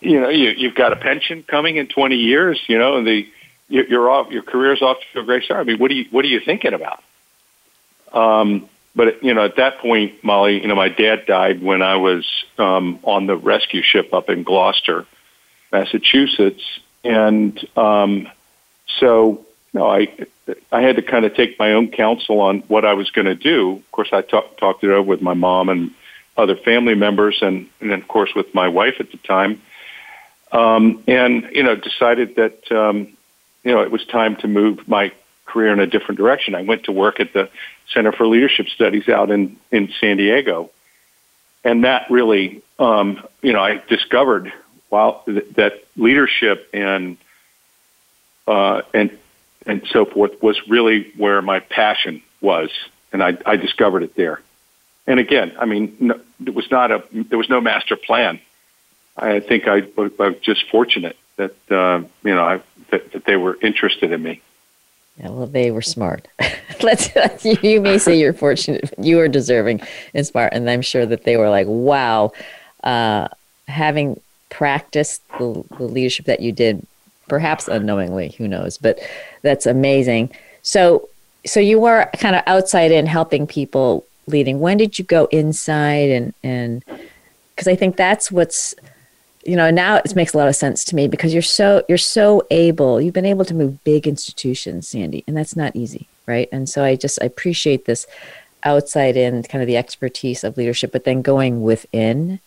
[0.00, 2.60] you know, you, you've got a pension coming in 20 years.
[2.66, 3.28] You know, and the
[3.68, 5.60] you're off, your career's off to a great start.
[5.60, 7.02] I mean, what are you what are you thinking about?
[8.12, 11.96] Um, but you know, at that point, Molly, you know, my dad died when I
[11.96, 12.26] was
[12.58, 15.06] um, on the rescue ship up in Gloucester,
[15.72, 16.62] Massachusetts,
[17.02, 18.28] and um,
[19.00, 20.08] so you know, I
[20.70, 23.34] I had to kind of take my own counsel on what I was going to
[23.34, 23.72] do.
[23.72, 25.92] Of course, I talk, talked it over with my mom and
[26.36, 29.62] other family members, and and of course with my wife at the time,
[30.52, 33.08] um, and you know, decided that um,
[33.64, 35.12] you know it was time to move my
[35.46, 36.54] career in a different direction.
[36.54, 37.50] I went to work at the
[37.92, 40.70] Center for Leadership Studies out in, in San Diego.
[41.64, 44.52] And that really, um, you know, I discovered
[44.92, 47.16] while that leadership and,
[48.46, 49.18] uh, and,
[49.64, 52.68] and so forth was really where my passion was.
[53.10, 54.42] And I, I discovered it there.
[55.06, 58.38] And again, I mean, no, it was not a, there was no master plan.
[59.16, 63.36] I think I, I was just fortunate that, uh, you know, I, that, that they
[63.36, 64.42] were interested in me.
[65.16, 66.28] Yeah, well, they were smart.
[66.82, 67.08] Let's
[67.62, 69.80] you may say you're fortunate, you are deserving
[70.12, 72.32] and smart, and I'm sure that they were like, "Wow,
[72.82, 73.28] uh,
[73.68, 74.20] having
[74.52, 76.86] practiced the, the leadership that you did,
[77.28, 78.78] perhaps unknowingly, who knows?
[78.78, 78.98] But
[79.42, 80.30] that's amazing."
[80.62, 81.08] So,
[81.44, 84.60] so you were kind of outside in helping people leading.
[84.60, 86.84] When did you go inside and and
[87.54, 88.74] because I think that's what's
[89.44, 91.98] you know now it makes a lot of sense to me because you're so you're
[91.98, 96.48] so able you've been able to move big institutions sandy and that's not easy right
[96.52, 98.06] and so i just i appreciate this
[98.64, 102.38] outside in kind of the expertise of leadership but then going within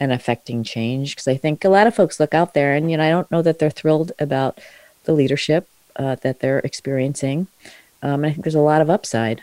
[0.00, 2.96] and affecting change because i think a lot of folks look out there and you
[2.96, 4.58] know i don't know that they're thrilled about
[5.04, 7.46] the leadership uh, that they're experiencing
[8.02, 9.42] um, and i think there's a lot of upside.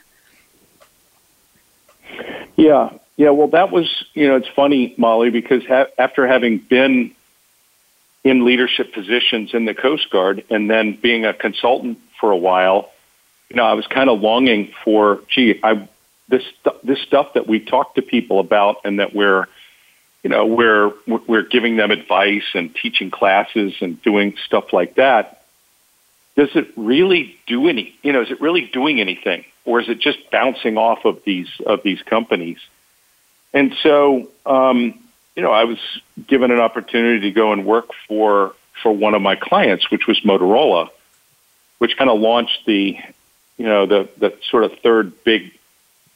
[2.62, 2.92] Yeah.
[3.18, 7.14] Yeah, well, that was, you know, it's funny, Molly, because ha- after having been
[8.24, 12.92] in leadership positions in the Coast Guard and then being a consultant for a while,
[13.50, 15.88] you know, I was kind of longing for, gee, I
[16.30, 16.44] this
[16.84, 19.48] this stuff that we talk to people about and that we're,
[20.24, 25.44] you know, we're we're giving them advice and teaching classes and doing stuff like that.
[26.36, 27.96] Does it really do any?
[28.04, 31.50] You know, is it really doing anything, or is it just bouncing off of these
[31.66, 32.60] of these companies?
[33.54, 35.00] And so, um,
[35.36, 35.80] you know, I was
[36.28, 40.20] given an opportunity to go and work for for one of my clients, which was
[40.22, 40.90] Motorola,
[41.80, 42.98] which kind of launched the,
[43.58, 45.52] you know, the the sort of third big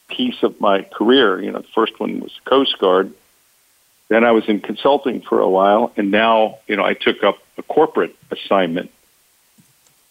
[0.10, 1.42] piece of my career.
[1.42, 3.14] You know, the first one was Coast Guard.
[4.08, 7.38] Then I was in consulting for a while, and now, you know, I took up
[7.58, 8.92] a corporate assignment.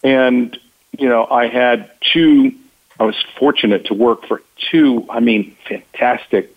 [0.03, 0.57] And,
[0.97, 2.53] you know, I had two,
[2.99, 6.53] I was fortunate to work for two, I mean, fantastic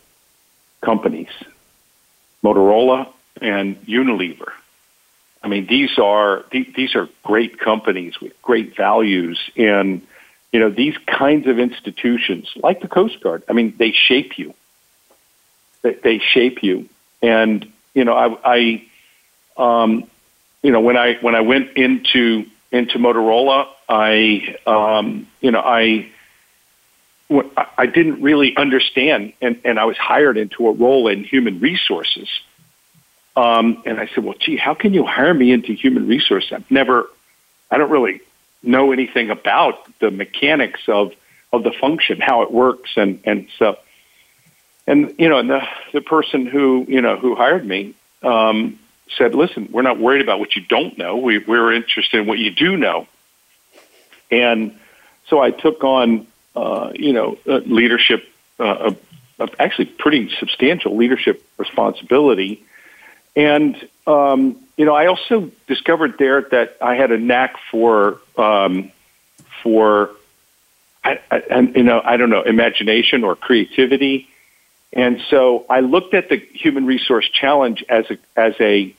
[0.80, 1.30] companies,
[2.42, 3.08] Motorola
[3.40, 4.52] and Unilever.
[5.42, 10.04] I mean, these are these are great companies with great values, and
[10.52, 13.44] you know these kinds of institutions, like the Coast Guard.
[13.48, 14.54] I mean, they shape you.
[15.82, 16.88] They, they shape you,
[17.22, 18.84] and you know, I,
[19.56, 20.04] I um,
[20.62, 26.10] you know, when I when I went into into Motorola, I, um, you know, I
[27.76, 32.28] I didn't really understand, and, and I was hired into a role in human resources.
[33.36, 36.52] Um, and I said, well, gee, how can you hire me into human resources?
[36.52, 37.08] I've never,
[37.70, 38.20] I don't really
[38.62, 41.12] know anything about the mechanics of,
[41.52, 43.78] of the function, how it works, and, and stuff.
[44.88, 45.60] And, you know, and the,
[45.92, 48.78] the person who, you know, who hired me um,
[49.18, 51.18] said, listen, we're not worried about what you don't know.
[51.18, 53.06] We, we're interested in what you do know.
[54.30, 54.78] And
[55.28, 58.24] so I took on uh, you know, uh, leadership,
[58.58, 58.92] uh,
[59.60, 62.64] actually pretty substantial leadership responsibility.
[63.36, 68.90] And, um, you know, I also discovered there that I had a knack for, um,
[69.62, 70.10] for,
[71.04, 74.28] I, I, you know, I don't know, imagination or creativity.
[74.92, 78.94] And so I looked at the human resource challenge as a, as a,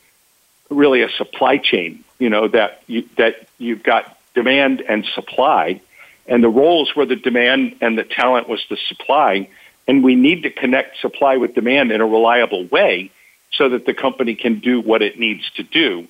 [0.69, 2.03] really a supply chain.
[2.19, 5.81] You know that you, that you've got demand and supply,
[6.27, 9.49] and the roles were the demand and the talent was the supply,
[9.87, 13.11] and we need to connect supply with demand in a reliable way
[13.51, 16.07] so that the company can do what it needs to do.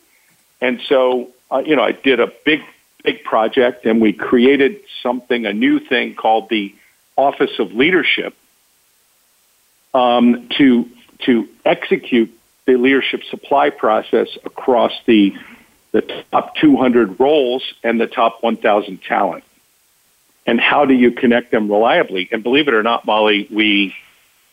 [0.59, 2.61] And so, uh, you know, I did a big,
[3.03, 6.75] big project, and we created something, a new thing called the
[7.15, 8.35] Office of Leadership,
[9.93, 12.32] um, to to execute
[12.65, 15.36] the leadership supply process across the
[15.91, 19.43] the top 200 roles and the top 1,000 talent.
[20.45, 22.30] And how do you connect them reliably?
[22.32, 23.95] And believe it or not, Molly, we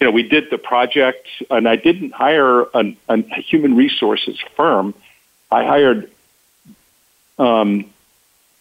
[0.00, 4.94] you know we did the project, and I didn't hire an, a human resources firm.
[5.50, 6.10] I hired,
[7.38, 7.90] um,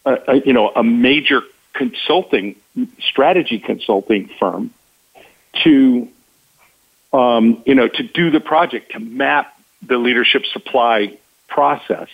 [0.04, 1.42] a, a, you know, a major
[1.74, 2.56] consulting
[3.00, 4.70] strategy consulting firm
[5.64, 6.08] to
[7.12, 12.08] um, you know, to do the project, to map the leadership supply process.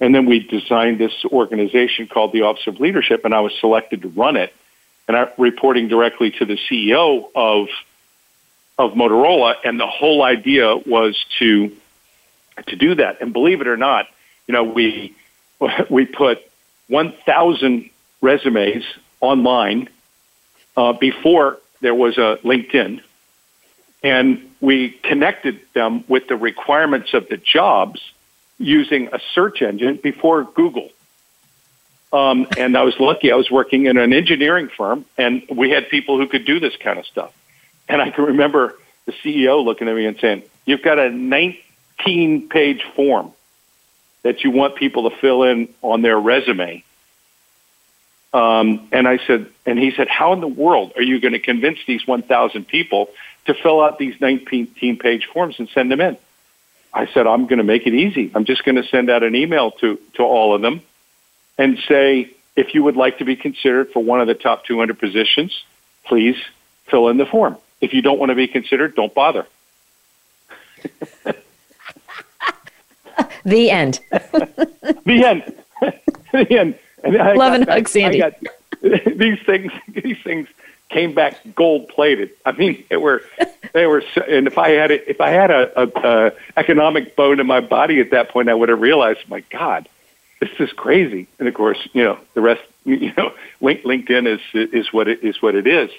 [0.00, 4.02] And then we designed this organization called the Office of Leadership, and I was selected
[4.02, 4.54] to run it.
[5.08, 7.68] And I'm reporting directly to the CEO of
[8.78, 11.74] of Motorola, and the whole idea was to
[12.66, 13.20] to do that.
[13.20, 14.06] And believe it or not,
[14.46, 15.14] you know, we
[15.90, 16.40] we put
[16.88, 18.84] 1,000 resumes
[19.20, 19.88] online
[20.76, 23.00] uh, before there was a LinkedIn
[24.02, 28.00] and we connected them with the requirements of the jobs
[28.58, 30.90] using a search engine before Google.
[32.12, 33.32] Um, and I was lucky.
[33.32, 36.76] I was working in an engineering firm, and we had people who could do this
[36.76, 37.32] kind of stuff.
[37.88, 42.82] And I can remember the CEO looking at me and saying, "You've got a 19-page
[42.94, 43.32] form
[44.22, 46.84] that you want people to fill in on their resume."
[48.32, 51.38] Um, and I said, and he said, "How in the world are you going to
[51.38, 53.10] convince these 1,000 people
[53.46, 56.16] to fill out these 19 page forms and send them in.
[56.92, 58.30] I said, I'm going to make it easy.
[58.34, 60.80] I'm just going to send out an email to, to all of them
[61.58, 64.98] and say, if you would like to be considered for one of the top 200
[64.98, 65.62] positions,
[66.04, 66.36] please
[66.86, 67.56] fill in the form.
[67.80, 69.46] If you don't want to be considered, don't bother.
[73.44, 74.00] the end.
[74.10, 75.54] the end.
[76.32, 76.78] the end.
[77.04, 78.18] And I Love and hug, Sandy.
[78.18, 78.34] Got,
[78.82, 80.48] these things, these things
[80.88, 82.30] came back gold plated.
[82.44, 83.22] I mean, they were
[83.72, 84.02] they were.
[84.28, 87.60] And if I had a, if I had a, a, a economic bone in my
[87.60, 89.88] body at that point, I would have realized, my God,
[90.40, 91.26] this is crazy.
[91.38, 95.40] And of course, you know, the rest, you know, LinkedIn is is what it is
[95.42, 95.90] what it is.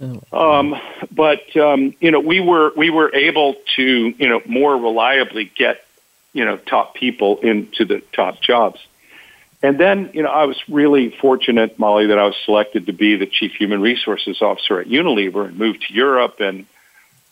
[0.00, 0.58] Oh.
[0.58, 0.76] Um,
[1.10, 5.84] but um, you know, we were we were able to you know more reliably get
[6.32, 8.80] you know top people into the top jobs.
[9.62, 13.16] And then, you know, I was really fortunate, Molly, that I was selected to be
[13.16, 16.40] the chief human resources officer at Unilever and moved to Europe.
[16.40, 16.66] And,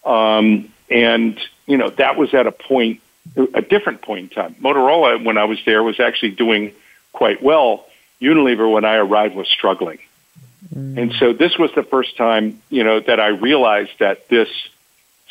[0.04, 3.00] um, and, you know, that was at a point,
[3.37, 4.54] a different point in time.
[4.54, 6.72] Motorola, when I was there, was actually doing
[7.12, 7.87] quite well.
[8.20, 9.98] Unilever, when I arrived, was struggling.
[10.74, 10.98] Mm.
[10.98, 14.48] And so this was the first time, you know, that I realized that this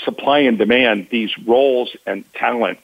[0.03, 2.79] supply and demand, these roles and talent,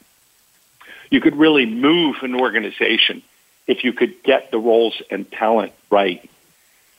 [1.11, 3.21] you could really move an organization
[3.69, 6.27] if you could get the roles and talent right.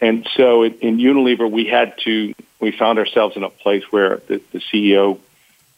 [0.00, 4.18] And so in, in Unilever, we had to, we found ourselves in a place where
[4.28, 5.18] the, the CEO,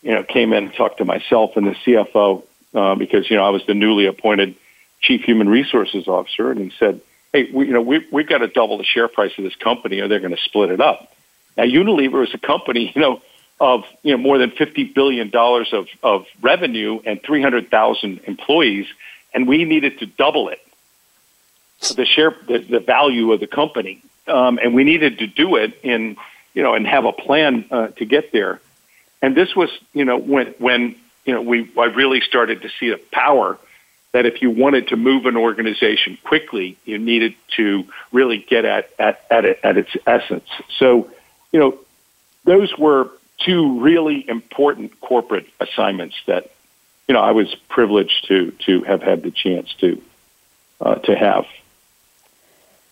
[0.03, 3.45] you know, came in and talked to myself and the CFO uh, because, you know,
[3.45, 4.55] I was the newly appointed
[5.01, 6.51] chief human resources officer.
[6.51, 7.01] And he said,
[7.33, 10.01] hey, we, you know, we, we've got to double the share price of this company
[10.01, 11.11] or they're going to split it up.
[11.57, 13.23] Now, Unilever is a company, you know,
[13.61, 18.21] of you know more than fifty billion dollars of, of revenue and three hundred thousand
[18.25, 18.87] employees,
[19.33, 20.59] and we needed to double it
[21.91, 25.79] the share the, the value of the company, um, and we needed to do it
[25.83, 26.17] in
[26.55, 28.61] you know and have a plan uh, to get there.
[29.21, 32.91] And this was you know when when you know we I really started to see
[32.91, 33.59] the power
[34.13, 38.91] that if you wanted to move an organization quickly, you needed to really get at
[38.99, 40.49] at at, it, at its essence.
[40.79, 41.11] So
[41.53, 41.79] you know
[42.45, 46.51] those were two really important corporate assignments that
[47.09, 50.01] you know I was privileged to to have had the chance to
[50.81, 51.47] uh, to have.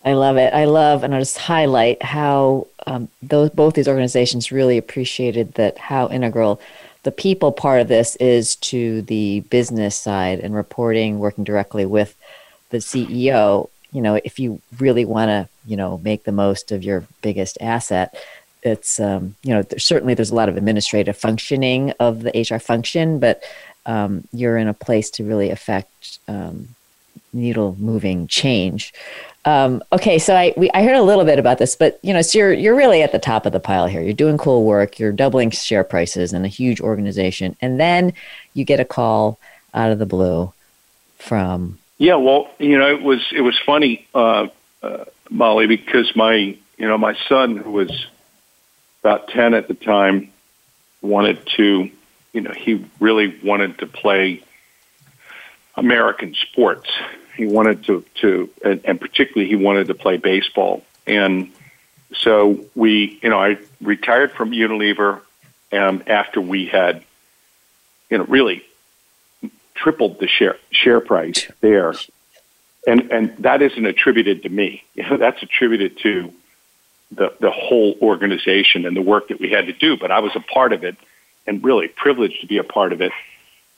[0.05, 0.55] I love it.
[0.55, 5.77] I love, and I'll just highlight how um, those both these organizations really appreciated that
[5.77, 6.61] how integral
[7.03, 12.17] the people part of this is to the business side and reporting, working directly with
[12.71, 13.69] the CEO.
[13.93, 17.59] You know, if you really want to, you know, make the most of your biggest
[17.61, 18.15] asset,
[18.63, 22.59] it's um, you know there's, certainly there's a lot of administrative functioning of the HR
[22.59, 23.43] function, but
[23.85, 26.69] um, you're in a place to really affect um,
[27.33, 28.93] needle moving change.
[29.45, 32.21] Um, okay, so I we, I heard a little bit about this, but you know,
[32.23, 34.03] so you're you're really at the top of the pile here.
[34.03, 34.99] You're doing cool work.
[34.99, 38.13] You're doubling share prices in a huge organization, and then
[38.53, 39.39] you get a call
[39.75, 40.53] out of the blue
[41.19, 41.79] from?
[41.99, 44.49] Yeah, well, you know, it was it was funny, uh,
[44.83, 48.07] uh, Molly, because my you know my son who was
[49.03, 50.33] about ten at the time
[51.03, 51.91] wanted to,
[52.33, 54.43] you know, he really wanted to play
[55.77, 56.91] American sports.
[57.37, 61.51] He wanted to to and, and particularly he wanted to play baseball and
[62.15, 65.21] so we, you know, I retired from Unilever
[65.73, 67.05] um, after we had,
[68.11, 68.65] you know, really
[69.75, 71.95] tripled the share share price there,
[72.87, 74.85] and and that isn't attributed to me.
[74.95, 76.33] You know, that's attributed to
[77.13, 79.97] the the whole organization and the work that we had to do.
[79.97, 80.97] But I was a part of it,
[81.47, 83.13] and really privileged to be a part of it.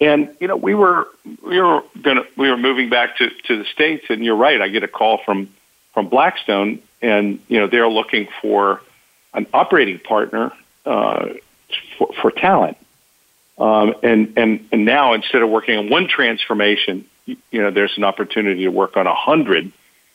[0.03, 1.09] And you know, we were
[1.43, 4.61] we were gonna we were moving back to to the states, and you're right.
[4.61, 5.49] I get a call from
[5.95, 8.81] from Blackstone and you know they're looking for
[9.35, 10.53] an operating partner
[10.87, 11.31] uh,
[11.99, 12.79] for, for talent.
[13.59, 17.99] Um, and and and now instead of working on one transformation, you, you know there's
[17.99, 19.73] an opportunity to work on a hundred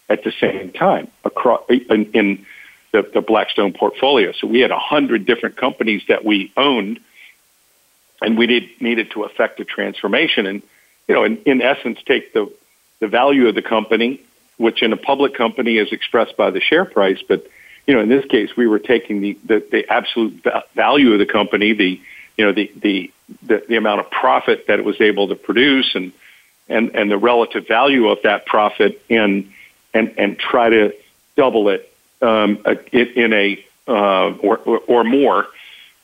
[0.10, 2.46] at the same time across in, in
[2.94, 4.32] the, the Blackstone portfolio.
[4.32, 7.02] So we had a hundred different companies that we owned,
[8.22, 10.45] and we did, needed to affect a transformation.
[10.45, 10.61] And
[11.07, 12.51] you know, in, in essence, take the
[12.99, 14.22] the value of the company
[14.57, 17.20] which in a public company is expressed by the share price.
[17.28, 17.47] But
[17.86, 20.45] you know, in this case, we were taking the the, the absolute
[20.76, 22.01] value of the company, the
[22.36, 23.11] you know the, the
[23.43, 26.11] the the amount of profit that it was able to produce, and
[26.68, 29.51] and and the relative value of that profit, and
[29.93, 30.93] and and try to
[31.36, 31.91] double it
[32.22, 32.59] um,
[32.91, 35.47] in a uh, or, or or more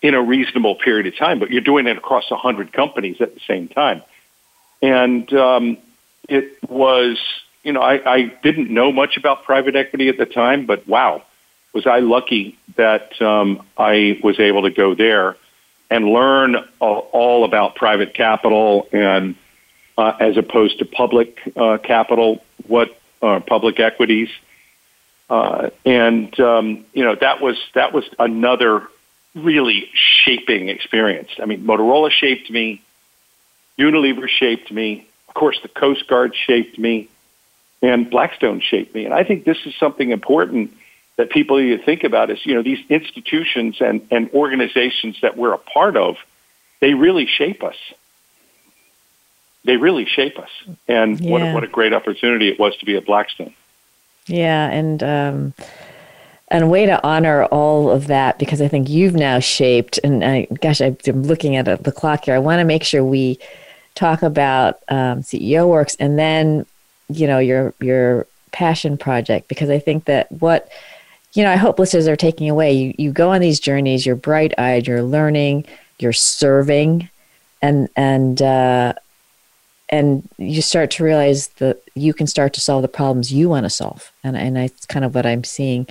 [0.03, 1.39] in a reasonable period of time.
[1.39, 4.03] But you're doing it across a hundred companies at the same time,
[4.83, 5.77] and um,
[6.29, 7.17] it was
[7.63, 11.23] you know, I, I didn't know much about private equity at the time, but wow,
[11.73, 15.37] was I lucky that um, I was able to go there
[15.89, 19.35] and learn all, about private capital and
[19.97, 24.29] uh, as opposed to public uh, capital, what uh, public equities,
[25.29, 28.87] uh, and um, you know that was that was another
[29.35, 31.29] really shaping experience.
[31.41, 32.81] I mean, Motorola shaped me,
[33.77, 37.09] Unilever shaped me, of course, the Coast Guard shaped me
[37.81, 39.05] and Blackstone shaped me.
[39.05, 40.71] And I think this is something important
[41.15, 45.35] that people need to think about is, you know, these institutions and, and organizations that
[45.35, 46.17] we're a part of,
[46.81, 47.75] they really shape us.
[49.65, 50.49] They really shape us.
[50.87, 51.31] And yeah.
[51.31, 53.53] what, a, what a great opportunity it was to be at Blackstone.
[54.27, 54.69] Yeah.
[54.69, 55.53] And, um,
[56.53, 60.23] and a way to honor all of that because I think you've now shaped, and
[60.23, 62.35] I, gosh, I'm looking at the clock here.
[62.35, 63.39] I want to make sure we
[63.95, 66.65] talk about um, CEO Works and then
[67.09, 70.71] you know your your passion project because I think that what
[71.33, 74.15] you know I hope listeners are taking away you you go on these journeys you're
[74.15, 75.65] bright eyed you're learning
[75.99, 77.09] you're serving
[77.61, 78.93] and and uh,
[79.89, 83.65] and you start to realize that you can start to solve the problems you want
[83.65, 85.87] to solve and and it's kind of what I'm seeing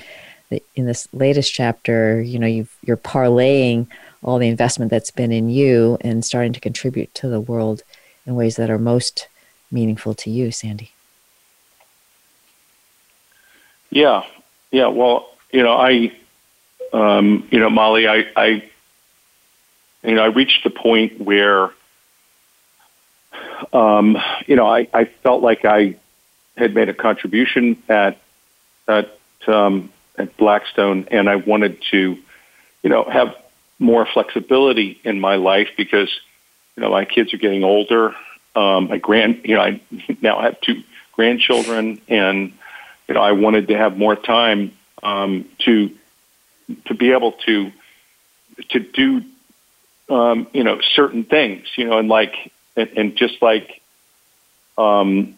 [0.74, 3.86] in this latest chapter you know you you're parlaying
[4.22, 7.82] all the investment that's been in you and starting to contribute to the world
[8.26, 9.28] in ways that are most
[9.70, 10.92] meaningful to you sandy
[13.92, 14.24] yeah,
[14.70, 14.86] yeah.
[14.86, 16.12] Well, you know, I,
[16.94, 18.46] um, you know, Molly, I, I,
[20.02, 21.70] you know, I reached the point where,
[23.70, 25.96] um, you know, I, I felt like I
[26.56, 28.18] had made a contribution at
[28.88, 29.14] at
[29.46, 32.18] um, at Blackstone, and I wanted to,
[32.82, 33.34] you know, have
[33.78, 36.10] more flexibility in my life because,
[36.76, 38.14] you know, my kids are getting older.
[38.54, 39.80] Um, my grand, you know, I
[40.20, 40.82] now have two
[41.12, 42.52] grandchildren, and
[43.08, 45.90] you know, I wanted to have more time um, to
[46.86, 47.72] to be able to
[48.70, 49.22] to do
[50.08, 53.82] um, you know certain things, you know, and like and, and just like
[54.78, 55.36] um,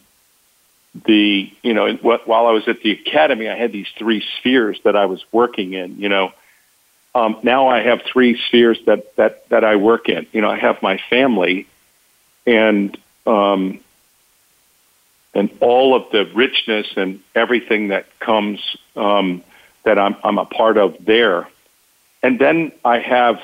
[0.95, 4.97] the you know while I was at the academy, I had these three spheres that
[4.97, 5.99] I was working in.
[5.99, 6.33] You know,
[7.15, 10.27] um, now I have three spheres that that that I work in.
[10.33, 11.67] You know, I have my family,
[12.47, 13.81] and um,
[15.35, 19.43] and all of the richness and everything that comes um,
[19.85, 21.49] that I'm, I'm a part of there.
[22.23, 23.41] And then I have,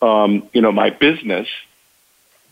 [0.00, 1.48] um, you know, my business,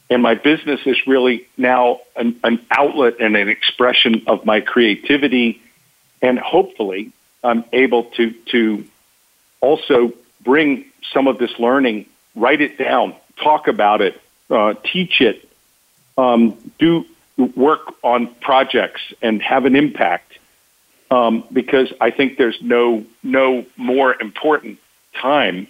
[0.08, 5.60] and my business is really now an, an outlet and an expression of my creativity,
[6.22, 8.84] and hopefully I'm able to to
[9.60, 15.48] also bring some of this learning, write it down, talk about it, uh, teach it,
[16.16, 17.04] um, do
[17.36, 20.38] work on projects and have an impact
[21.10, 24.78] um, because I think there's no no more important
[25.14, 25.66] time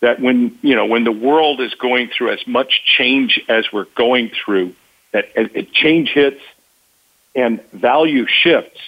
[0.00, 3.86] that when you know when the world is going through as much change as we're
[3.94, 4.74] going through
[5.12, 6.40] that as change hits
[7.34, 8.80] and value shifts.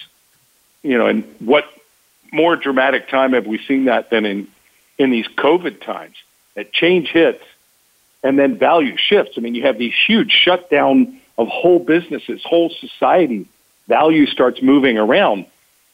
[0.83, 1.65] You know, and what
[2.31, 4.47] more dramatic time have we seen that than in
[4.97, 6.15] in these COVID times?
[6.55, 7.43] That change hits,
[8.23, 9.33] and then value shifts.
[9.37, 13.45] I mean, you have these huge shutdown of whole businesses, whole society.
[13.87, 15.45] Value starts moving around.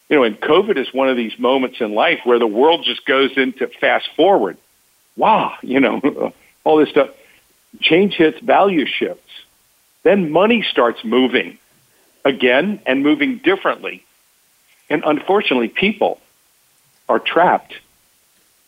[0.09, 3.05] You know, and COVID is one of these moments in life where the world just
[3.05, 4.57] goes into fast forward.
[5.17, 7.09] Wow, you know, all this stuff.
[7.81, 9.21] Change hits, value shifts.
[10.03, 11.57] Then money starts moving
[12.23, 14.05] again and moving differently.
[14.89, 16.19] And unfortunately, people
[17.09, 17.73] are trapped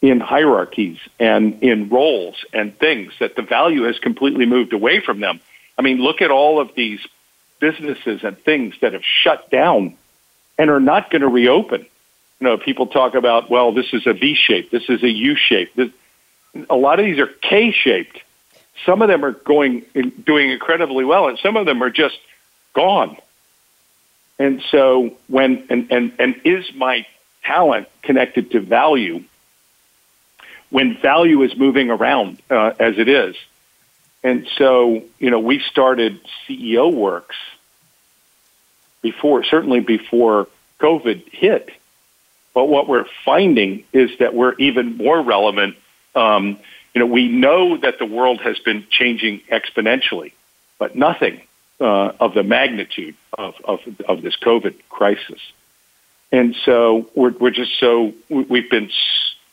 [0.01, 5.19] in hierarchies and in roles and things that the value has completely moved away from
[5.19, 5.39] them.
[5.77, 6.99] I mean, look at all of these
[7.59, 9.95] businesses and things that have shut down
[10.57, 11.85] and are not going to reopen.
[12.39, 15.35] You know, people talk about, well, this is a V shape, this is a U
[15.35, 15.73] shape.
[15.75, 15.89] This,
[16.69, 18.19] a lot of these are K shaped.
[18.85, 19.85] Some of them are going
[20.25, 22.17] doing incredibly well, and some of them are just
[22.73, 23.17] gone.
[24.39, 27.05] And so, when and and and is my
[27.43, 29.23] talent connected to value?
[30.69, 33.35] When value is moving around uh, as it is,
[34.23, 37.37] and so you know, we started CEO Works
[39.01, 40.47] before, certainly before
[40.79, 41.69] COVID hit.
[42.53, 45.75] But what we're finding is that we're even more relevant.
[46.17, 46.59] Um,
[46.93, 50.31] you know, we know that the world has been changing exponentially,
[50.79, 51.41] but nothing
[51.79, 55.39] uh, of the magnitude of, of, of this COVID crisis.
[56.31, 58.89] And so we're, we're just so, we've been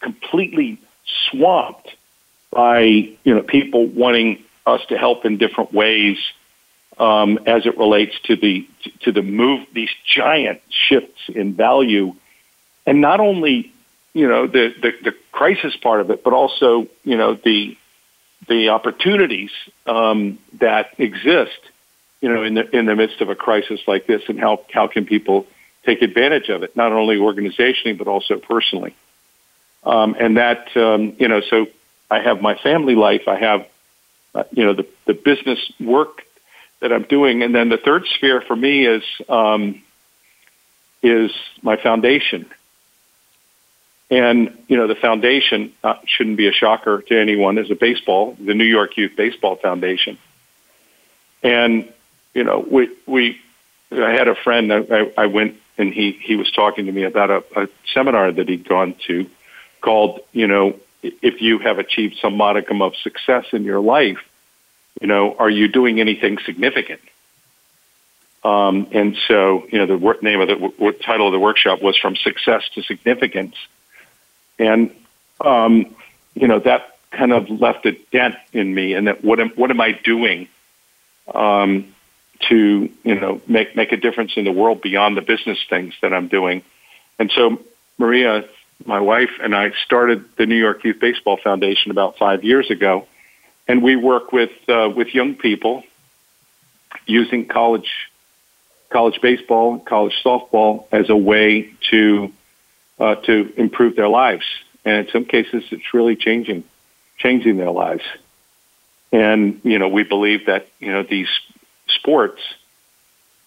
[0.00, 0.80] completely
[1.28, 1.90] swamped
[2.50, 6.16] by, you know, people wanting us to help in different ways
[6.98, 8.66] um, as it relates to the,
[9.00, 12.14] to the move, these giant shifts in value.
[12.86, 13.73] And not only,
[14.14, 17.76] you know, the, the, the crisis part of it, but also, you know, the,
[18.48, 19.50] the opportunities
[19.86, 21.58] um, that exist
[22.24, 24.86] you know, in the in the midst of a crisis like this, and how how
[24.86, 25.46] can people
[25.84, 28.96] take advantage of it, not only organizationally but also personally.
[29.84, 31.66] Um, and that um, you know, so
[32.10, 33.66] I have my family life, I have
[34.34, 36.22] uh, you know the the business work
[36.80, 39.82] that I'm doing, and then the third sphere for me is um,
[41.02, 42.46] is my foundation.
[44.10, 47.58] And you know the foundation uh, shouldn't be a shocker to anyone.
[47.58, 50.18] Is a baseball, the New York Youth Baseball Foundation,
[51.42, 51.88] and
[52.34, 53.40] you know, we we
[53.90, 54.72] I had a friend.
[54.72, 58.48] I, I went and he he was talking to me about a, a seminar that
[58.48, 59.26] he'd gone to
[59.80, 64.18] called, you know, if you have achieved some modicum of success in your life,
[65.00, 67.00] you know, are you doing anything significant?
[68.42, 72.16] Um, and so, you know, the name of the title of the workshop was "From
[72.16, 73.54] Success to Significance,"
[74.58, 74.94] and
[75.40, 75.94] um,
[76.34, 78.94] you know that kind of left a dent in me.
[78.94, 80.48] And that what am what am I doing
[81.32, 81.94] um,
[82.48, 86.12] to you know make make a difference in the world beyond the business things that
[86.12, 86.62] I'm doing.
[87.18, 87.60] And so
[87.98, 88.44] Maria,
[88.84, 93.06] my wife, and I started the New York Youth Baseball Foundation about five years ago,
[93.68, 95.84] and we work with uh, with young people
[97.06, 97.90] using college
[98.90, 102.32] college baseball, college softball as a way to
[102.98, 104.44] uh, to improve their lives.
[104.84, 106.64] And in some cases, it's really changing
[107.18, 108.02] changing their lives.
[109.12, 111.28] And you know, we believe that you know these
[111.88, 112.40] sports.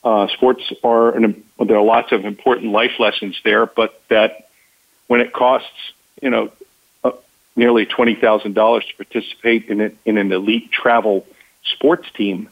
[0.04, 4.48] Uh, sports are an, there are lots of important life lessons there, but that
[5.08, 5.70] when it costs
[6.22, 6.52] you know
[7.04, 7.12] uh,
[7.56, 11.26] nearly twenty thousand dollars to participate in it, in an elite travel
[11.66, 12.50] sports team,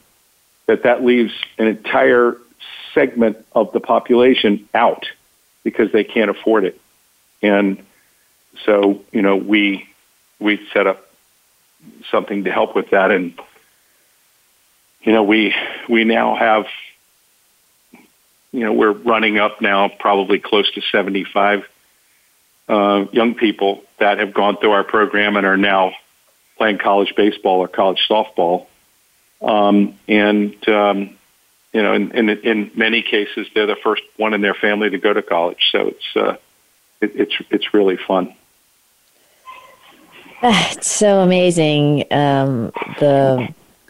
[0.66, 2.36] that that leaves an entire
[2.94, 5.06] segment of the population out
[5.62, 6.80] because they can't afford it,
[7.42, 7.84] and
[8.64, 9.88] so you know we
[10.38, 11.06] we set up
[12.10, 13.38] something to help with that and
[15.06, 15.54] you know, we
[15.88, 16.66] we now have,
[18.52, 21.64] you know, we're running up now probably close to 75
[22.68, 25.92] uh, young people that have gone through our program and are now
[26.58, 28.66] playing college baseball or college softball.
[29.40, 31.16] Um, and, um,
[31.72, 34.98] you know, in, in, in many cases, they're the first one in their family to
[34.98, 35.68] go to college.
[35.70, 36.36] So it's, uh,
[37.00, 38.34] it, it's, it's really fun.
[40.42, 42.04] It's so amazing.
[42.12, 43.48] Um, the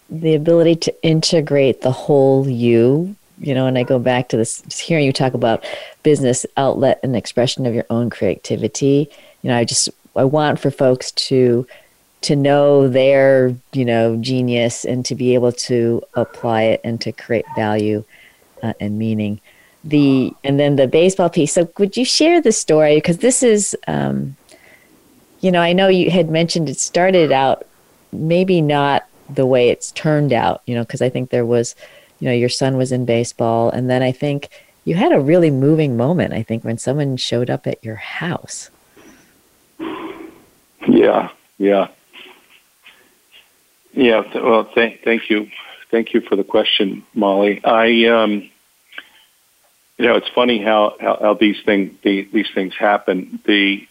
[0.08, 4.62] the ability to integrate the whole you you know and i go back to this
[4.78, 5.64] hearing you talk about
[6.02, 9.10] business outlet and expression of your own creativity
[9.42, 11.66] you know i just i want for folks to
[12.20, 17.12] to know their you know genius and to be able to apply it and to
[17.12, 18.04] create value
[18.62, 19.40] uh, and meaning
[19.86, 23.76] the and then the baseball piece so would you share the story because this is
[23.86, 24.36] um,
[25.40, 27.64] you know i know you had mentioned it started out
[28.12, 31.74] maybe not the way it's turned out, you know, because I think there was
[32.18, 33.70] you know, your son was in baseball.
[33.70, 34.48] And then I think
[34.84, 38.70] you had a really moving moment, I think, when someone showed up at your house.
[40.88, 41.88] Yeah, yeah.
[43.92, 45.50] Yeah, well, th- thank you.
[45.90, 47.62] Thank you for the question, Molly.
[47.64, 48.50] I, um,
[49.98, 53.40] you know, it's funny how, how, how these things the, these things happen.
[53.44, 53.86] The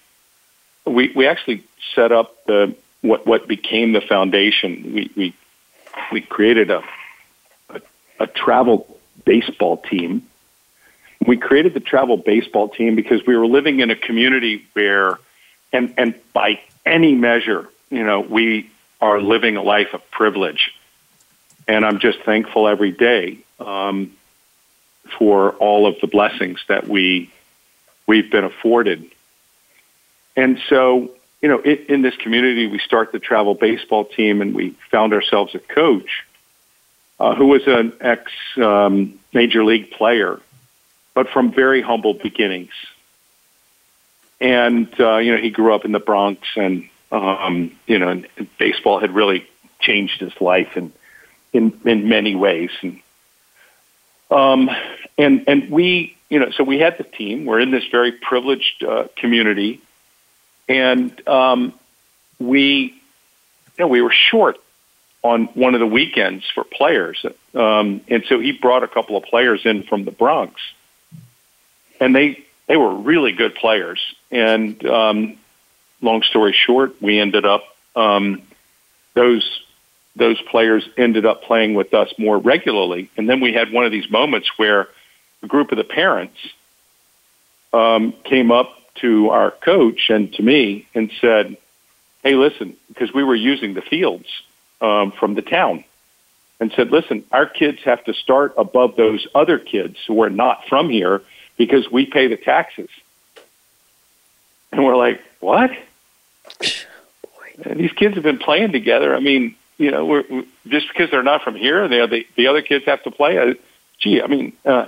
[0.86, 1.64] we we actually
[1.96, 4.94] set up the what what became the foundation.
[4.94, 5.34] We we
[6.12, 6.84] we created a
[7.70, 7.82] a,
[8.20, 10.28] a travel baseball team.
[11.26, 15.18] We created the travel baseball team because we were living in a community where,
[15.74, 18.70] and and by any measure, you know, we
[19.02, 20.72] are living a life of privilege,
[21.68, 24.12] and I'm just thankful every day um,
[25.18, 27.32] for all of the blessings that we
[28.08, 29.10] we've been afforded.
[30.36, 34.54] And so, you know, it, in this community, we start the travel baseball team, and
[34.54, 36.26] we found ourselves a coach
[37.20, 40.40] uh, who was an ex um, major league player,
[41.14, 42.74] but from very humble beginnings.
[44.42, 48.24] And uh, you know, he grew up in the Bronx, and um, you know,
[48.58, 49.48] baseball had really
[49.80, 50.92] changed his life in
[51.54, 52.72] in, in many ways.
[52.82, 53.00] And
[54.36, 54.70] um,
[55.18, 57.46] and and we, you know, so we had the team.
[57.46, 59.82] We're in this very privileged uh, community,
[60.68, 61.74] and um,
[62.38, 62.94] we,
[63.78, 64.58] you know, we were short
[65.24, 69.24] on one of the weekends for players, um, and so he brought a couple of
[69.24, 70.60] players in from the Bronx,
[72.02, 74.02] and they they were really good players.
[74.32, 75.38] And um,
[76.02, 77.64] long story short, we ended up
[77.96, 78.42] um,
[79.14, 79.65] those
[80.16, 83.10] those players ended up playing with us more regularly.
[83.18, 84.88] And then we had one of these moments where
[85.44, 86.38] a group of the parents
[87.74, 91.58] um, came up to our coach and to me and said,
[92.24, 94.28] "Hey, listen," because we were using the fields
[94.82, 95.84] um, from the town,
[96.60, 100.66] and said, "Listen, our kids have to start above those other kids who are not
[100.70, 101.22] from here
[101.58, 102.90] because we pay the taxes."
[104.72, 105.72] And we're like, "What?"
[107.64, 109.16] And these kids have been playing together.
[109.16, 112.48] I mean, you know, we're, we're, just because they're not from here, they, the the
[112.48, 113.38] other kids have to play.
[113.38, 113.54] Uh,
[114.00, 114.88] gee, I mean, uh,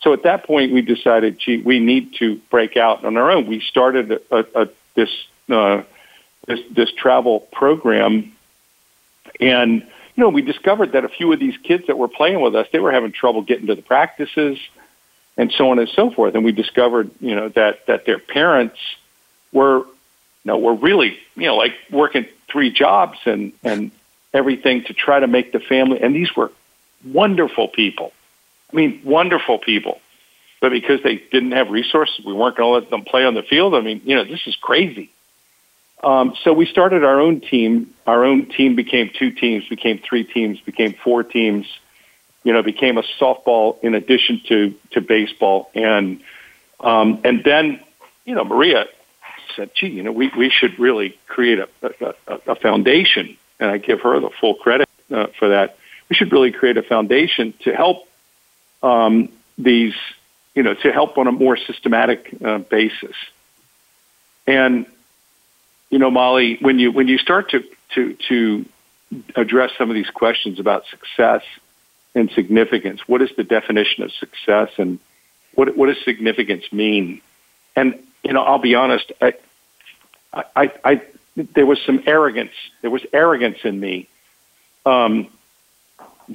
[0.00, 3.46] so at that point we decided, gee, we need to break out on our own.
[3.46, 5.10] We started a, a, a, this
[5.50, 5.82] uh,
[6.46, 8.32] this this travel program,
[9.40, 12.54] and you know, we discovered that a few of these kids that were playing with
[12.54, 14.58] us, they were having trouble getting to the practices,
[15.36, 16.34] and so on and so forth.
[16.34, 18.78] And we discovered, you know, that that their parents
[19.52, 19.86] were
[20.46, 23.90] you know, we're really, you know, like working three jobs and, and
[24.36, 26.00] everything to try to make the family.
[26.00, 26.52] And these were
[27.04, 28.12] wonderful people.
[28.72, 30.00] I mean, wonderful people.
[30.60, 33.42] But because they didn't have resources, we weren't going to let them play on the
[33.42, 33.74] field.
[33.74, 35.10] I mean, you know, this is crazy.
[36.02, 37.94] Um, so we started our own team.
[38.06, 41.66] Our own team became two teams, became three teams, became four teams.
[42.44, 46.20] You know, became a softball in addition to to baseball, and
[46.78, 47.80] um, and then
[48.24, 48.86] you know Maria
[49.56, 53.78] said, gee, you know, we, we should really create a, a, a foundation, and I
[53.78, 55.76] give her the full credit uh, for that.
[56.08, 58.08] We should really create a foundation to help
[58.82, 59.94] um, these,
[60.54, 63.16] you know, to help on a more systematic uh, basis.
[64.46, 64.86] And,
[65.90, 68.66] you know, Molly, when you when you start to to to
[69.34, 71.42] address some of these questions about success
[72.14, 74.98] and significance, what is the definition of success, and
[75.54, 77.20] what what does significance mean?
[77.74, 79.12] And you know, I'll be honest.
[79.20, 79.34] I,
[80.32, 81.02] I, I,
[81.36, 82.52] there was some arrogance.
[82.80, 84.08] There was arrogance in me
[84.84, 85.28] um,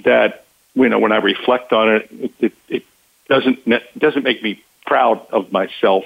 [0.05, 0.45] that
[0.75, 2.83] you know when I reflect on it, it, it, it
[3.27, 6.05] doesn't it doesn't make me proud of myself.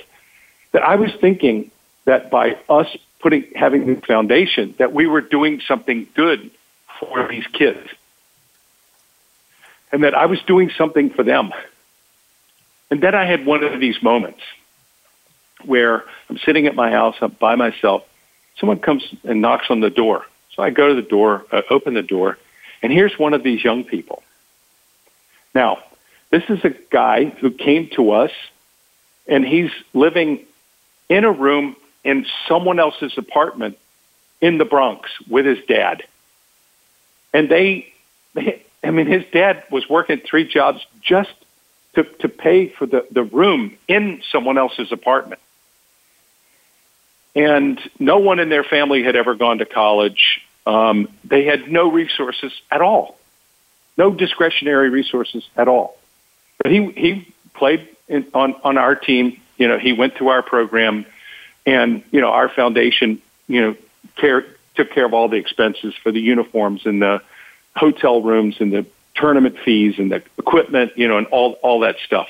[0.72, 1.72] That I was thinking
[2.06, 2.88] that by us
[3.20, 6.52] putting having the foundation, that we were doing something good
[7.00, 7.86] for these kids,
[9.92, 11.52] and that I was doing something for them.
[12.92, 14.42] And then I had one of these moments
[15.66, 18.04] where I'm sitting at my house, I'm by myself.
[18.60, 20.26] Someone comes and knocks on the door.
[20.56, 22.38] So I go to the door, uh, open the door,
[22.82, 24.24] and here's one of these young people.
[25.54, 25.80] Now,
[26.30, 28.32] this is a guy who came to us,
[29.28, 30.46] and he's living
[31.10, 33.78] in a room in someone else's apartment
[34.42, 36.04] in the Bronx with his dad.
[37.34, 37.92] And they,
[38.34, 41.34] they I mean, his dad was working three jobs just
[41.96, 45.42] to, to pay for the, the room in someone else's apartment.
[47.36, 50.42] And no one in their family had ever gone to college.
[50.66, 53.18] Um, they had no resources at all,
[53.98, 55.98] no discretionary resources at all.
[56.58, 59.42] But he he played in, on on our team.
[59.58, 61.06] You know, he went through our program,
[61.66, 63.76] and you know, our foundation, you know,
[64.16, 67.22] care took care of all the expenses for the uniforms and the
[67.76, 71.98] hotel rooms and the tournament fees and the equipment, you know, and all all that
[72.06, 72.28] stuff.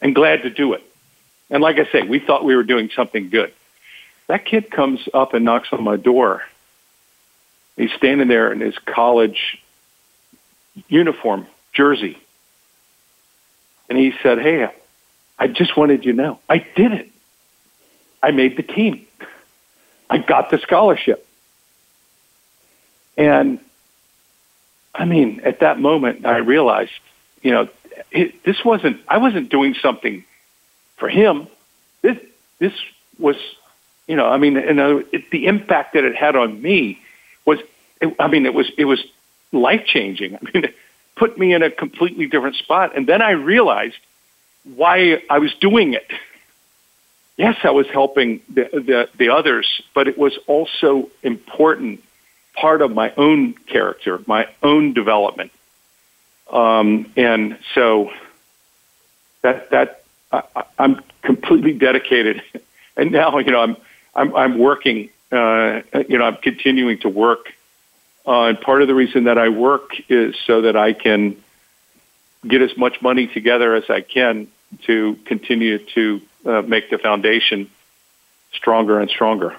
[0.00, 0.82] And glad to do it.
[1.50, 3.52] And like I say, we thought we were doing something good.
[4.28, 6.42] That kid comes up and knocks on my door.
[7.76, 9.62] He's standing there in his college
[10.88, 12.18] uniform, jersey.
[13.88, 14.68] And he said, Hey,
[15.38, 17.10] I just wanted you to know I did it.
[18.22, 19.06] I made the team.
[20.10, 21.26] I got the scholarship.
[23.16, 23.60] And
[24.94, 26.92] I mean, at that moment, I realized,
[27.42, 27.68] you know,
[28.10, 30.24] it, this wasn't, I wasn't doing something
[30.96, 31.46] for him.
[32.02, 32.18] This,
[32.58, 32.72] this
[33.18, 33.36] was,
[34.08, 37.00] you know, I mean, and uh, it, the impact that it had on me
[37.44, 37.60] was,
[38.00, 39.04] it, I mean, it was, it was
[39.52, 40.34] life changing.
[40.42, 40.74] I mean, it
[41.14, 42.96] put me in a completely different spot.
[42.96, 43.98] And then I realized
[44.64, 46.10] why I was doing it.
[47.36, 52.02] Yes, I was helping the, the, the others, but it was also important
[52.54, 55.52] part of my own character, my own development.
[56.50, 58.10] Um, and so
[59.42, 60.02] that that
[60.32, 60.42] I,
[60.78, 62.42] I'm completely dedicated.
[62.98, 63.76] And now, you know, I'm
[64.18, 65.10] I'm, I'm working.
[65.30, 67.52] Uh, you know, I'm continuing to work.
[68.26, 71.36] Uh, and part of the reason that I work is so that I can
[72.46, 74.48] get as much money together as I can
[74.82, 77.70] to continue to uh, make the foundation
[78.52, 79.56] stronger and stronger.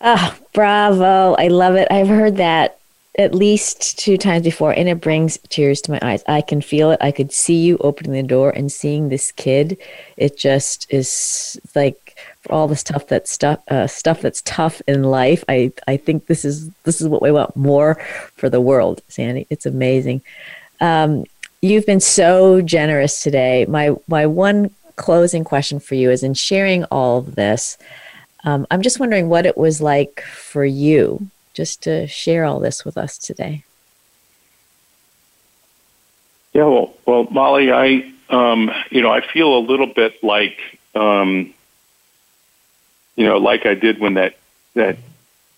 [0.00, 1.34] Ah, oh, bravo.
[1.34, 1.88] I love it.
[1.90, 2.80] I've heard that
[3.18, 6.22] at least two times before, and it brings tears to my eyes.
[6.26, 6.98] I can feel it.
[7.02, 9.76] I could see you opening the door and seeing this kid.
[10.16, 11.99] It just is like
[12.42, 15.44] for all the stuff that's stuff uh, stuff that's tough in life.
[15.48, 17.96] I I think this is this is what we want more
[18.36, 19.46] for the world, Sandy.
[19.50, 20.22] It's amazing.
[20.80, 21.24] Um,
[21.60, 23.66] you've been so generous today.
[23.66, 27.78] My my one closing question for you is in sharing all of this.
[28.44, 32.84] Um, I'm just wondering what it was like for you just to share all this
[32.84, 33.64] with us today.
[36.52, 40.58] Yeah, well, well Molly, I, um, you know, I feel a little bit like,
[40.94, 41.52] um,
[43.20, 44.36] you know, like I did when that
[44.72, 44.96] that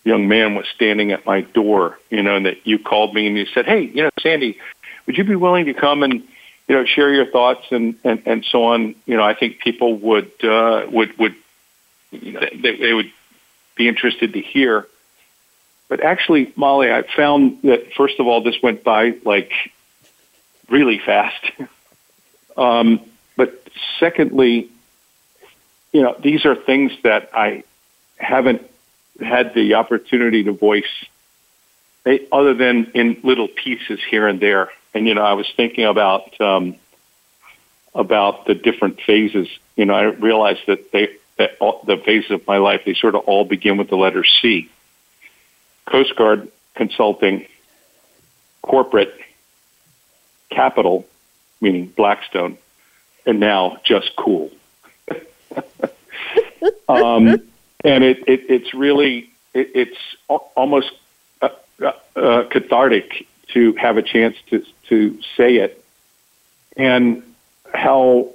[0.03, 3.39] young man was standing at my door, you know, and that you called me and
[3.39, 4.59] you said, "Hey, you know, Sandy,
[5.07, 6.15] would you be willing to come and
[6.67, 9.95] you know share your thoughts and and, and so on?" You know, I think people
[9.95, 11.37] would uh, would would
[12.11, 13.13] they, they would
[13.77, 14.89] be interested to hear.
[15.89, 19.53] But actually, Molly, I found that first of all, this went by like
[20.69, 21.49] really fast.
[22.57, 22.99] um,
[23.37, 23.55] but
[24.01, 24.69] secondly,
[25.93, 27.65] you know, these are things that I
[28.17, 28.69] haven't
[29.21, 30.85] had the opportunity to voice
[32.05, 34.71] they, other than in little pieces here and there.
[34.95, 36.77] And, you know, I was thinking about, um,
[37.95, 39.49] about the different phases.
[39.77, 43.15] You know, I realized that they, that all, the phases of my life, they sort
[43.15, 44.71] of all begin with the letter C.
[45.87, 47.47] Coast Guard consulting,
[48.63, 49.15] corporate,
[50.51, 51.07] capital,
[51.61, 52.59] meaning Blackstone,
[53.27, 54.51] and now just cool.
[56.89, 57.29] um,
[57.85, 59.99] and it, it, it's really it, it's
[60.29, 60.93] almost
[61.41, 61.49] uh,
[61.81, 65.85] uh, uh, cathartic to have a chance to to say it,
[66.77, 67.23] and
[67.73, 68.31] how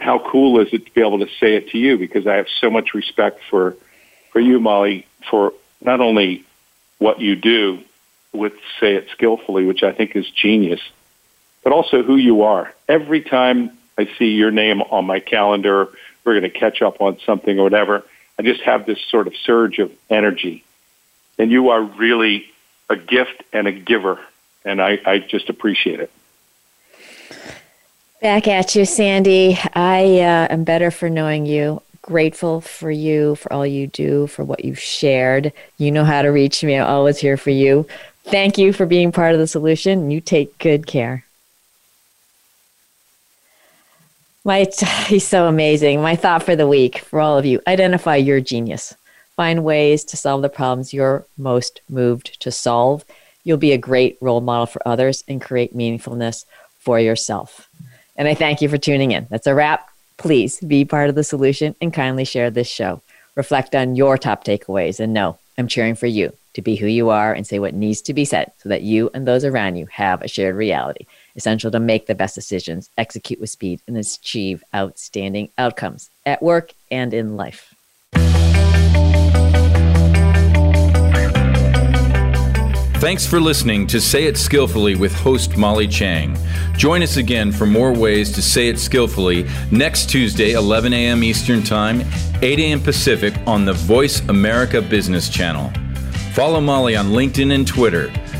[0.00, 1.98] how cool is it to be able to say it to you?
[1.98, 3.76] Because I have so much respect for
[4.32, 6.44] for you, Molly, for not only
[6.98, 7.80] what you do
[8.32, 10.80] with say it skillfully, which I think is genius,
[11.62, 12.72] but also who you are.
[12.88, 15.88] Every time I see your name on my calendar,
[16.26, 18.04] we're going to catch up on something or whatever.
[18.38, 20.64] I just have this sort of surge of energy.
[21.38, 22.46] And you are really
[22.90, 24.20] a gift and a giver.
[24.64, 26.10] And I, I just appreciate it.
[28.20, 29.58] Back at you, Sandy.
[29.74, 34.44] I uh, am better for knowing you grateful for you, for all you do, for
[34.44, 35.52] what you've shared.
[35.76, 36.76] You know how to reach me.
[36.76, 37.86] I'm always here for you.
[38.24, 40.10] Thank you for being part of the solution.
[40.10, 41.25] You take good care.
[44.46, 44.64] My,
[45.08, 46.00] he's so amazing.
[46.00, 48.94] My thought for the week for all of you identify your genius.
[49.34, 53.04] Find ways to solve the problems you're most moved to solve.
[53.42, 56.44] You'll be a great role model for others and create meaningfulness
[56.78, 57.68] for yourself.
[58.14, 59.26] And I thank you for tuning in.
[59.30, 59.88] That's a wrap.
[60.16, 63.02] Please be part of the solution and kindly share this show.
[63.34, 67.10] Reflect on your top takeaways and know I'm cheering for you to be who you
[67.10, 69.86] are and say what needs to be said so that you and those around you
[69.86, 71.04] have a shared reality,
[71.36, 76.72] essential to make the best decisions, execute with speed, and achieve outstanding outcomes at work
[76.90, 77.74] and in life.
[82.98, 86.36] Thanks for listening to Say It Skillfully with host Molly Tschang.
[86.78, 91.22] Join us again for more ways to say it skillfully next Tuesday, 11 a.m.
[91.22, 92.00] Eastern Time,
[92.42, 92.80] 8 a.m.
[92.80, 95.70] Pacific on the Voice America Business Channel.
[96.32, 98.10] Follow Molly on LinkedIn and Twitter.